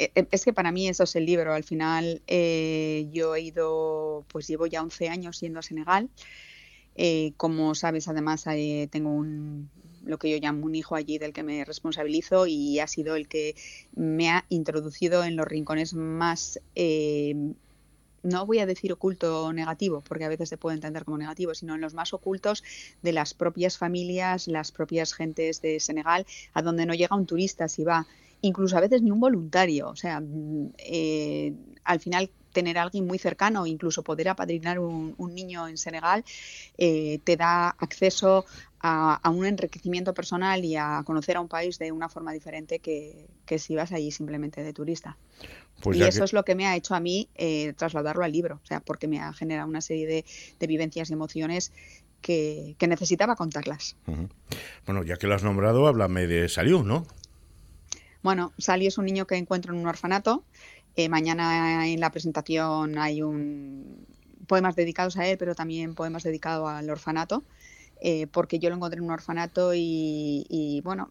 [0.01, 1.53] Eh, eh, es que para mí eso es el libro.
[1.53, 6.09] Al final eh, yo he ido, pues llevo ya 11 años yendo a Senegal.
[7.37, 8.45] como sabes, además
[8.89, 9.69] tengo un,
[10.03, 13.27] lo que yo llamo un hijo allí del que me responsabilizo y ha sido el
[13.27, 13.55] que
[13.95, 16.59] me ha introducido en los rincones más
[18.23, 21.53] no voy a decir oculto o negativo, porque a veces se puede entender como negativo,
[21.53, 22.63] sino en los más ocultos
[23.01, 27.67] de las propias familias, las propias gentes de Senegal, a donde no llega un turista
[27.67, 28.05] si va
[28.41, 29.89] incluso a veces ni un voluntario.
[29.89, 31.53] O sea, mm, eh,
[31.83, 36.23] al final tener a alguien muy cercano, incluso poder apadrinar un, niño en Senegal,
[36.77, 38.45] eh, te da acceso
[38.83, 43.27] a, un enriquecimiento personal y a conocer a un país de una forma diferente que,
[43.57, 45.17] si vas allí simplemente de turista.
[45.81, 48.59] Pues y eso es lo que me ha hecho a mí eh, trasladarlo al libro,
[48.63, 51.71] o sea, porque me ha generado una serie de, vivencias y emociones
[52.21, 53.95] que, necesitaba contarlas.
[54.85, 57.05] Bueno, ya que lo has nombrado, háblame de Saliu, ¿no?
[58.23, 60.43] Bueno, Sally es un niño que encuentro en un orfanato.
[60.95, 64.05] Eh, mañana en la presentación hay un
[64.47, 67.45] poemas dedicados a él, pero también poemas dedicados al orfanato,
[68.01, 71.09] eh, porque yo lo encontré en un orfanato y, bueno,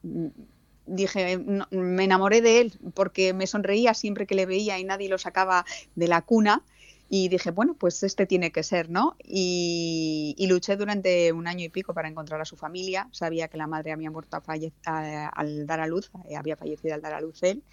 [0.87, 1.39] dije,
[1.71, 5.65] me enamoré de él porque me sonreía siempre que le veía y nadie lo sacaba
[5.95, 6.65] de la cuna
[7.13, 9.17] y dije, bueno, pues este tiene que ser, ¿no?
[9.25, 13.09] Y, luché durante un año y pico para encontrar a su familia.
[13.11, 14.41] Sabía que la madre había muerto
[14.85, 17.65] al dar a luz, eh, había fallecido al dar a luz él,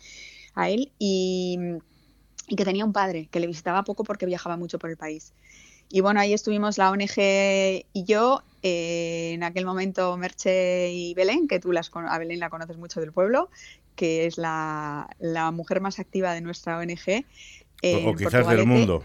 [0.56, 1.60] a él, y,
[2.48, 5.34] que tenía un padre que le visitaba poco porque viajaba mucho por el país.
[5.90, 11.48] Y bueno, ahí estuvimos la ONG y yo, eh, en aquel momento Merche y Belén,
[11.48, 13.50] que tú las, a Belén la conoces mucho del pueblo,
[13.96, 15.08] que es la,
[15.54, 17.26] mujer más activa de nuestra ONG.
[18.06, 19.04] o quizás del mundo.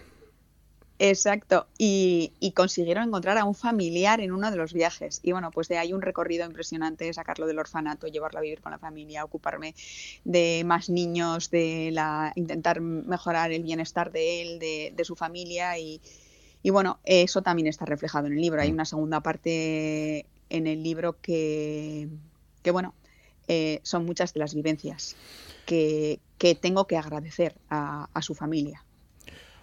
[1.04, 5.18] Exacto, y, consiguieron encontrar a un familiar en uno de los viajes.
[5.24, 8.70] Y bueno, pues de ahí un recorrido impresionante, sacarlo del orfanato, llevarlo a vivir con
[8.70, 9.74] la familia, ocuparme
[10.22, 15.76] de más niños, de la, intentar mejorar el bienestar de él, de, su familia.
[15.76, 16.00] Y,
[16.70, 18.60] bueno, eso también está reflejado en el libro.
[18.60, 18.74] Hay mm.
[18.74, 22.08] una segunda parte en el libro que,
[22.62, 22.94] que bueno,
[23.48, 25.16] eh, son muchas de las vivencias
[25.66, 26.20] que,
[26.60, 28.84] tengo que agradecer a su familia.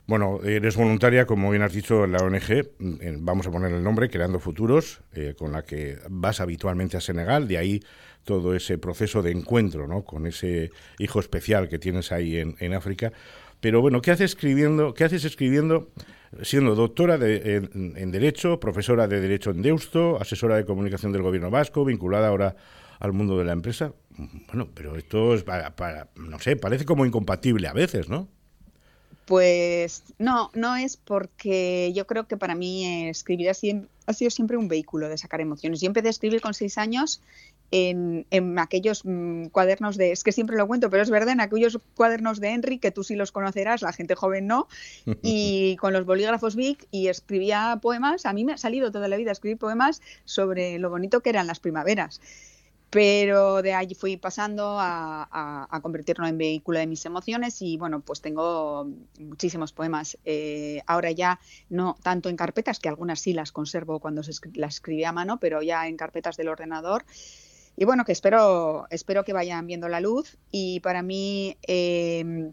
[0.10, 2.72] Bueno, eres voluntaria, como bien has dicho, en la ONG,
[3.20, 7.48] vamos a poner el nombre, Creando Futuros, eh, con la que vas habitualmente a Senegal,
[7.48, 7.84] de ahí
[8.24, 10.04] todo ese proceso de encuentro ¿no?
[10.04, 13.14] con ese hijo especial que tienes ahí en, África.
[13.62, 15.90] Pero bueno, ¿qué haces escribiendo, qué haces escribiendo
[16.44, 21.84] siendo doctora en, Derecho, profesora de Derecho en Deusto, asesora de comunicación del Gobierno Vasco,
[21.84, 22.56] vinculada ahora
[23.00, 23.94] al mundo de la empresa?
[24.48, 28.28] Bueno, pero esto es para no sé, parece como incompatible a veces, ¿no?
[29.26, 34.68] Pues no, no es porque yo creo que para mí escribir ha sido siempre un
[34.68, 35.82] vehículo de sacar emociones.
[35.82, 37.22] Yo empecé a escribir con seis años
[37.72, 41.80] en, aquellos mm, cuadernos de, es que siempre lo cuento, pero es verdad, en aquellos
[41.96, 44.68] cuadernos de Henry, que tú sí los conocerás, la gente joven no,
[45.22, 49.18] y con los bolígrafos Vic y escribía poemas, a mí me ha salido toda la
[49.18, 52.22] vida escribir poemas sobre lo bonito que eran las primaveras.
[52.90, 58.20] Pero de allí fui pasando a, convertirlo en vehículo de mis emociones y bueno, pues
[58.20, 58.90] tengo
[59.20, 60.18] muchísimos poemas.
[60.26, 61.40] Eh, ahora ya
[61.70, 64.24] no tanto en carpetas, que algunas sí las conservo cuando
[64.56, 67.06] las escribía a mano, pero ya en carpetas del ordenador
[67.80, 70.38] y bueno, que espero, espero que vayan viendo la luz.
[70.52, 72.52] Y para mí em,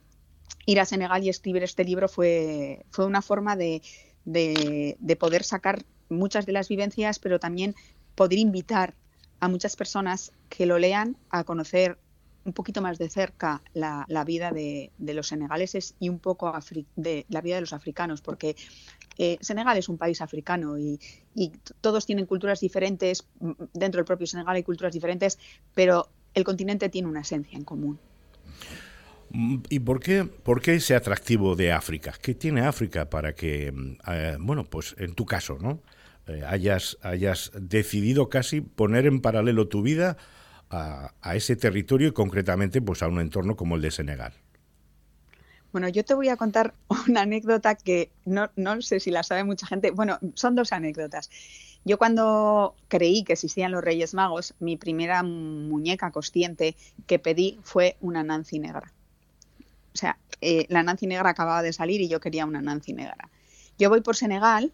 [0.67, 3.83] ir a Senegal y escribir este libro fue, fue una forma de,
[4.25, 7.75] de, poder sacar muchas de las vivencias, pero también
[8.15, 8.95] poder invitar
[9.41, 11.99] a muchas personas que lo lean a conocer
[12.47, 16.53] un poquito más de cerca la, vida de, los senegaleses y un poco
[16.95, 18.57] de la vida de los africanos, porque
[19.19, 20.99] eh, Senegal es un país africano y,
[21.83, 23.27] todos tienen culturas diferentes,
[23.75, 25.39] dentro del propio Senegal hay culturas diferentes,
[25.75, 27.99] pero el continente tiene una esencia en común.
[29.31, 32.15] Mm, ¿Y por qué, por qué ese atractivo de África?
[32.23, 35.83] ¿Qué tiene África para que, mm, eh, bueno, pues en tu caso, ¿no?
[36.27, 40.17] Eh, hayas, hayas decidido casi poner en paralelo tu vida
[40.71, 44.33] a, ese territorio y concretamente pues a un entorno como el de Senegal.
[45.73, 46.75] Bueno, yo te voy a contar
[47.09, 49.91] una anécdota que no, no sé si la sabe mucha gente.
[49.91, 51.31] Bueno, son dos anécdotas.
[51.85, 57.97] Yo cuando creí que existían los Reyes Magos, mi primera muñeca consciente que pedí fue
[58.01, 58.93] una Nancy negra.
[59.95, 63.31] O sea, eh, la Nancy negra acababa de salir y yo quería una Nancy negra.
[63.79, 64.73] Yo voy por Senegal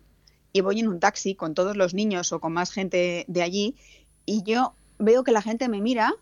[0.53, 3.77] y voy en un taxi con todos los niños o con más gente de allí
[4.25, 6.15] y yo veo que la gente me mira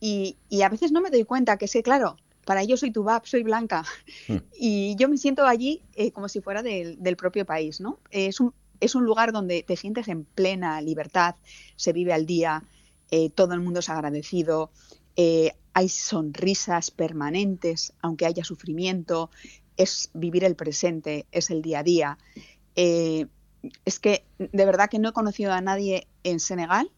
[0.00, 2.90] y, y a veces no me doy cuenta que es que, claro, para ellos soy
[2.90, 3.84] Tubab, soy blanca.
[4.28, 4.38] Hmm.
[4.58, 7.98] Y yo me siento allí eh, como si fuera del, propio país, ¿no?
[8.10, 11.36] Es un, es un lugar donde te sientes en plena libertad,
[11.76, 12.62] se vive al día,
[13.10, 14.70] eh, todo el mundo es agradecido,
[15.16, 19.30] eh, hay sonrisas permanentes, aunque haya sufrimiento,
[19.76, 22.18] es vivir el presente, es el día a día.
[22.76, 26.90] es que de verdad que no he conocido a nadie en Senegal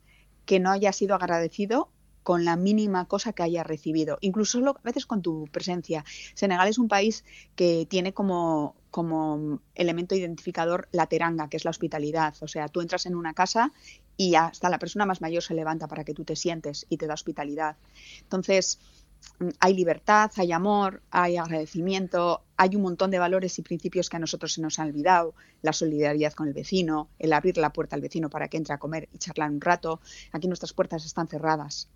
[0.47, 1.90] que no haya sido agradecido
[2.26, 6.05] con la mínima cosa que haya recibido, incluso a veces con tu presencia.
[6.34, 7.24] Senegal es un país
[7.55, 12.34] que tiene como, como elemento identificador la teranga, que es la hospitalidad.
[12.40, 13.72] O sea, tú entras en una casa
[14.16, 17.07] y hasta la persona más mayor se levanta para que tú te sientes y te
[17.07, 17.76] da hospitalidad.
[18.22, 18.80] Entonces,
[19.61, 24.20] hay libertad, hay amor, hay agradecimiento, hay un montón de valores y principios que a
[24.20, 28.03] nosotros se nos han olvidado, la solidaridad con el vecino, el abrir la puerta al
[28.03, 30.01] vecino para que entre a comer y charlar un rato.
[30.33, 31.89] Aquí nuestras puertas están cerradas.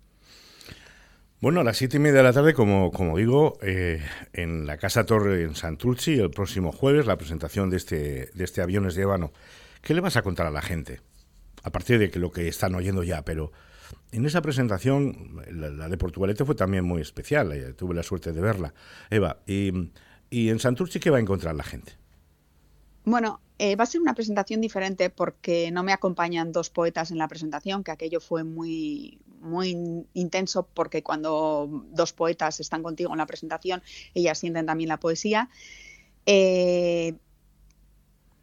[1.41, 4.03] Bueno, a las siete y media de la tarde, como, como digo, eh,
[4.33, 8.61] en la Casa Torre en Santurci, el próximo jueves, la presentación de este, de este
[8.61, 9.33] Aviones de Ébano.
[9.81, 11.01] ¿Qué le vas a contar a la gente?
[11.63, 13.51] A partir de que lo que están oyendo ya, pero
[14.11, 18.41] en esa presentación, la, de Portugalete fue también muy especial, eh, tuve la suerte de
[18.41, 18.73] verla.
[19.09, 19.69] Eva, y,
[20.29, 21.93] en Santurci, ¿qué va a encontrar la gente?
[23.05, 27.17] Bueno, eh, va a ser una presentación diferente porque no me acompañan dos poetas en
[27.17, 33.17] la presentación, que aquello fue muy, muy intenso porque cuando dos poetas están contigo en
[33.17, 33.81] la presentación,
[34.13, 35.49] ellas sienten también la poesía.
[36.25, 37.15] Eh,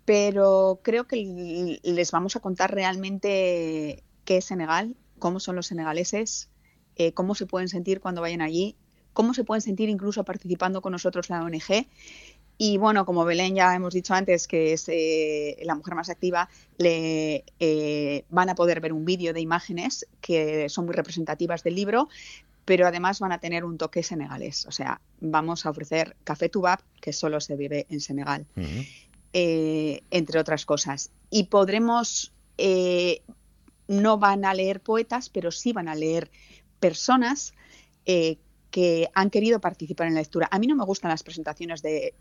[0.05, 6.49] pero creo que les vamos a contar realmente qué es Senegal, cómo son los senegaleses,
[6.97, 8.77] eh, cómo se pueden sentir cuando vayan allí,
[9.13, 11.87] cómo se pueden sentir incluso participando con nosotros la ONG
[12.61, 16.49] y bueno, como Belén ya hemos dicho antes, que es eh, la mujer más activa,
[16.77, 21.77] le eh, van a poder ver un vídeo de imágenes que son muy representativas del
[21.77, 22.09] libro,
[22.65, 24.67] pero además van a tener un toque senegalés.
[24.67, 28.45] O sea, vamos a ofrecer café tubab, que solo se vive en Senegal,
[29.33, 31.13] eh, entre otras cosas.
[31.31, 32.33] Y podremos,
[33.89, 36.31] no van a leer poetas, pero sí van a leer
[36.79, 37.53] personas
[38.71, 40.49] que han querido participar en la lectura.
[40.51, 42.15] A mí no me gustan las presentaciones de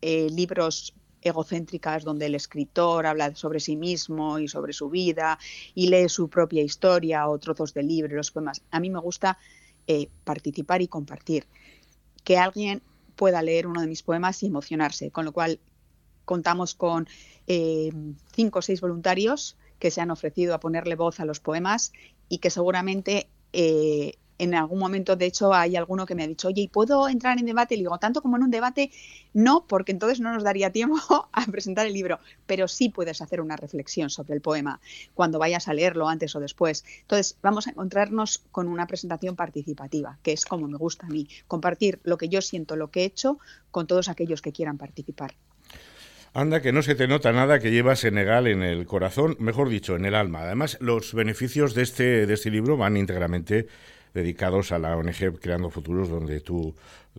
[0.00, 5.38] eh, libros egocéntricas donde el escritor habla sobre sí mismo y sobre su vida
[5.74, 8.62] y lee su propia historia o trozos de libro, los poemas.
[8.70, 9.38] A mí me gusta
[9.86, 11.46] eh, participar y compartir.
[12.22, 12.82] Que alguien
[13.16, 15.58] pueda leer uno de mis poemas y emocionarse, con lo cual
[16.24, 17.08] contamos con
[17.48, 17.90] eh,
[18.32, 21.92] cinco o seis voluntarios que se han ofrecido a ponerle voz a los poemas
[22.28, 23.28] y que seguramente
[24.38, 27.38] en algún momento, de hecho, hay alguno que me ha dicho, oye, ¿y puedo entrar
[27.38, 27.74] en debate?
[27.74, 28.90] Y digo, tanto como en un debate,
[29.34, 30.96] no, porque entonces no nos daría tiempo
[31.32, 34.80] a presentar el libro, pero sí puedes hacer una reflexión sobre el poema
[35.14, 36.84] cuando vayas a leerlo antes o después.
[37.00, 41.28] Entonces, vamos a encontrarnos con una presentación participativa, que es como me gusta a mí,
[41.48, 43.38] compartir lo que yo siento, lo que he hecho
[43.70, 45.34] con todos aquellos que quieran participar.
[46.34, 49.96] Anda, que no se te nota nada que lleva Senegal en el corazón, mejor dicho,
[49.96, 50.42] en el alma.
[50.42, 53.66] Además, los beneficios de este, de este libro van íntegramente
[54.14, 56.74] dedicados a la ONG Creando Futuros, donde tú,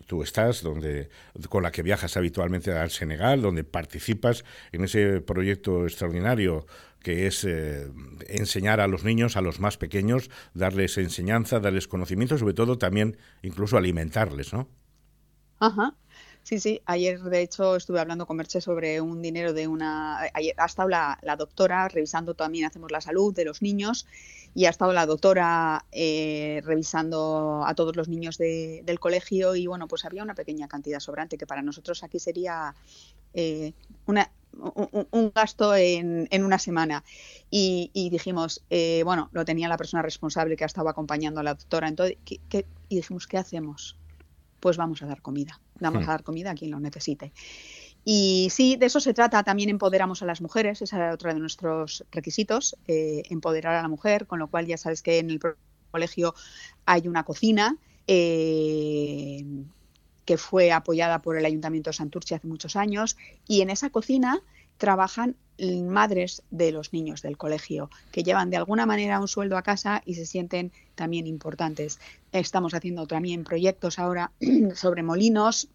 [0.06, 1.10] tú estás, donde,
[1.50, 6.66] con la que viajas habitualmente al Senegal, donde participas en ese proyecto extraordinario
[7.02, 7.90] que es eh,
[8.28, 13.18] enseñar a los niños, a los más pequeños, darles enseñanza, darles conocimiento, sobre todo también
[13.42, 14.68] incluso alimentarles, ¿no?
[15.60, 15.96] Ajá.
[16.50, 20.18] Sí, sí, ayer de hecho estuve hablando con Merche sobre un dinero de una...
[20.34, 24.08] Ayer ha estado la, doctora revisando también, hacemos la salud de los niños
[24.56, 29.68] y ha estado la doctora eh, revisando a todos los niños de, del colegio y
[29.68, 32.74] bueno, pues había una pequeña cantidad sobrante que para nosotros aquí sería
[33.36, 33.74] eh,
[34.08, 34.32] una,
[35.12, 37.04] un, gasto en, una semana.
[37.52, 41.44] Y, y dijimos, eh, bueno, lo tenía la persona responsable que ha estado acompañando a
[41.44, 42.66] la doctora, entonces, ¿qué, qué?
[42.88, 43.99] y dijimos, ¿qué hacemos?
[44.60, 47.32] Pues vamos a dar comida, vamos a dar comida a quien lo necesite.
[48.06, 49.44] Y sí, de eso se trata.
[49.44, 53.88] También empoderamos a las mujeres, ese era otro de nuestros requisitos, eh, empoderar a la
[53.88, 55.40] mujer, con lo cual ya sabes que en el
[55.92, 56.34] colegio
[56.86, 59.44] hay una cocina eh,
[60.26, 64.42] que fue apoyada por el Ayuntamiento de Santurce hace muchos años y en esa cocina
[64.80, 65.36] trabajan
[65.90, 70.02] madres de los niños del colegio que llevan de alguna manera un sueldo a casa
[70.06, 72.00] y se sienten también importantes.
[72.32, 74.32] Estamos haciendo también proyectos ahora
[74.76, 75.68] sobre molinos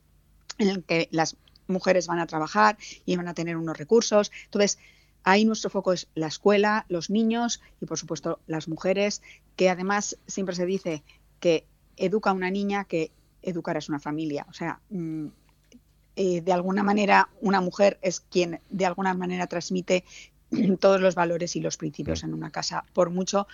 [0.59, 1.37] en el que las
[1.67, 4.33] mujeres van a trabajar y van a tener unos recursos.
[4.47, 4.79] Entonces,
[5.23, 9.23] ahí nuestro foco es la escuela, los niños y, por supuesto, las mujeres,
[9.57, 11.03] que además siempre se dice
[11.41, 13.11] que educa a una niña que
[13.43, 14.47] educar es una familia.
[14.49, 15.29] O sea, mmm,
[16.17, 20.05] eh, de alguna manera una mujer es quien de alguna manera transmite
[20.81, 23.47] todos los valores y los principios en una casa, por mucho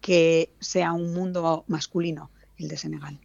[0.00, 3.18] que sea un mundo masculino el de Senegal.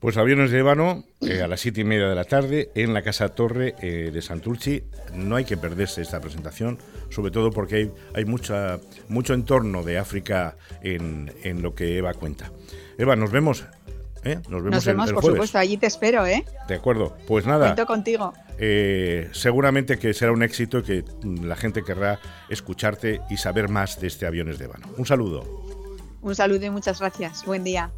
[0.00, 3.02] Pues aviones de Ébano eh, a las siete y media de la tarde en la
[3.02, 4.84] Casa Torre eh, de Santurci.
[5.12, 6.78] No hay que perderse esta presentación,
[7.10, 12.14] sobre todo porque hay, hay mucha, mucho entorno de África en, en, lo que Eva
[12.14, 12.52] cuenta.
[12.96, 13.64] Eva, nos vemos.
[14.24, 14.40] ¿Eh?
[14.48, 15.36] Nos vemos, nos vemos el, el por jueves.
[15.36, 16.44] supuesto, allí te espero, ¿eh?
[16.68, 17.66] De acuerdo, pues nada.
[17.66, 18.32] Cuento contigo.
[18.58, 24.00] Eh, seguramente que será un éxito y que la gente querrá escucharte y saber más
[24.00, 24.88] de este Aviones de Ébano.
[24.96, 25.44] Un saludo.
[26.20, 27.44] Un saludo y muchas gracias.
[27.44, 27.92] Buen día.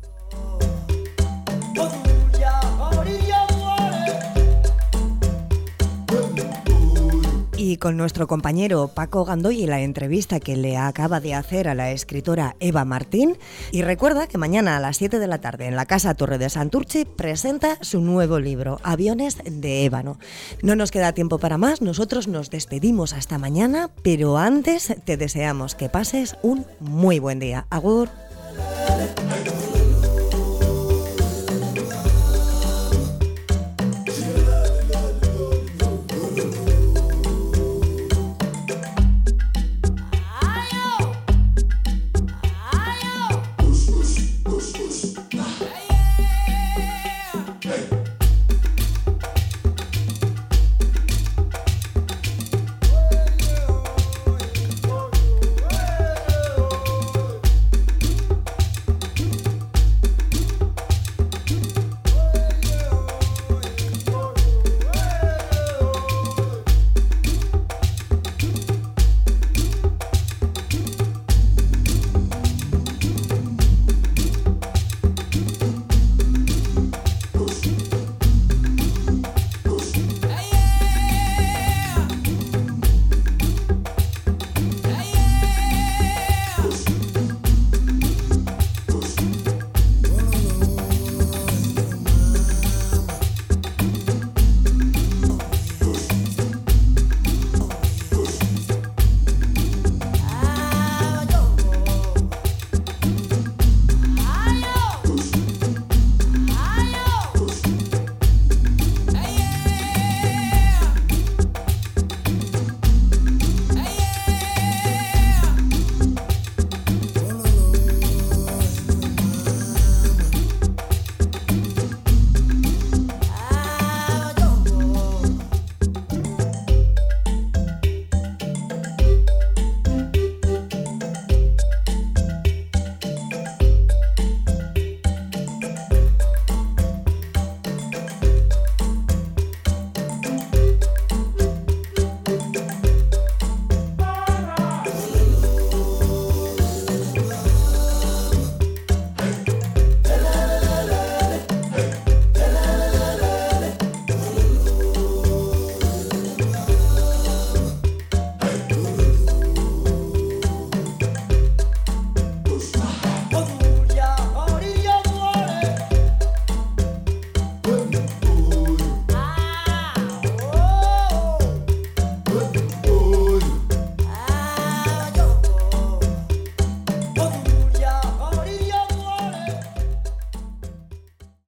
[7.62, 11.74] Y con nuestro compañero Paco Gandoy y la entrevista que le acaba de hacer a
[11.74, 13.36] la escritora Eva Martín.
[13.70, 16.48] Y recuerda que mañana a las 7 de la tarde en la Casa Torre de
[16.48, 20.18] Santurci presenta su nuevo libro, Aviones de Ébano.
[20.62, 25.74] No nos queda tiempo para más, nosotros nos despedimos hasta mañana, pero antes te deseamos
[25.74, 27.66] que pases un muy buen día.
[27.68, 28.08] Agur.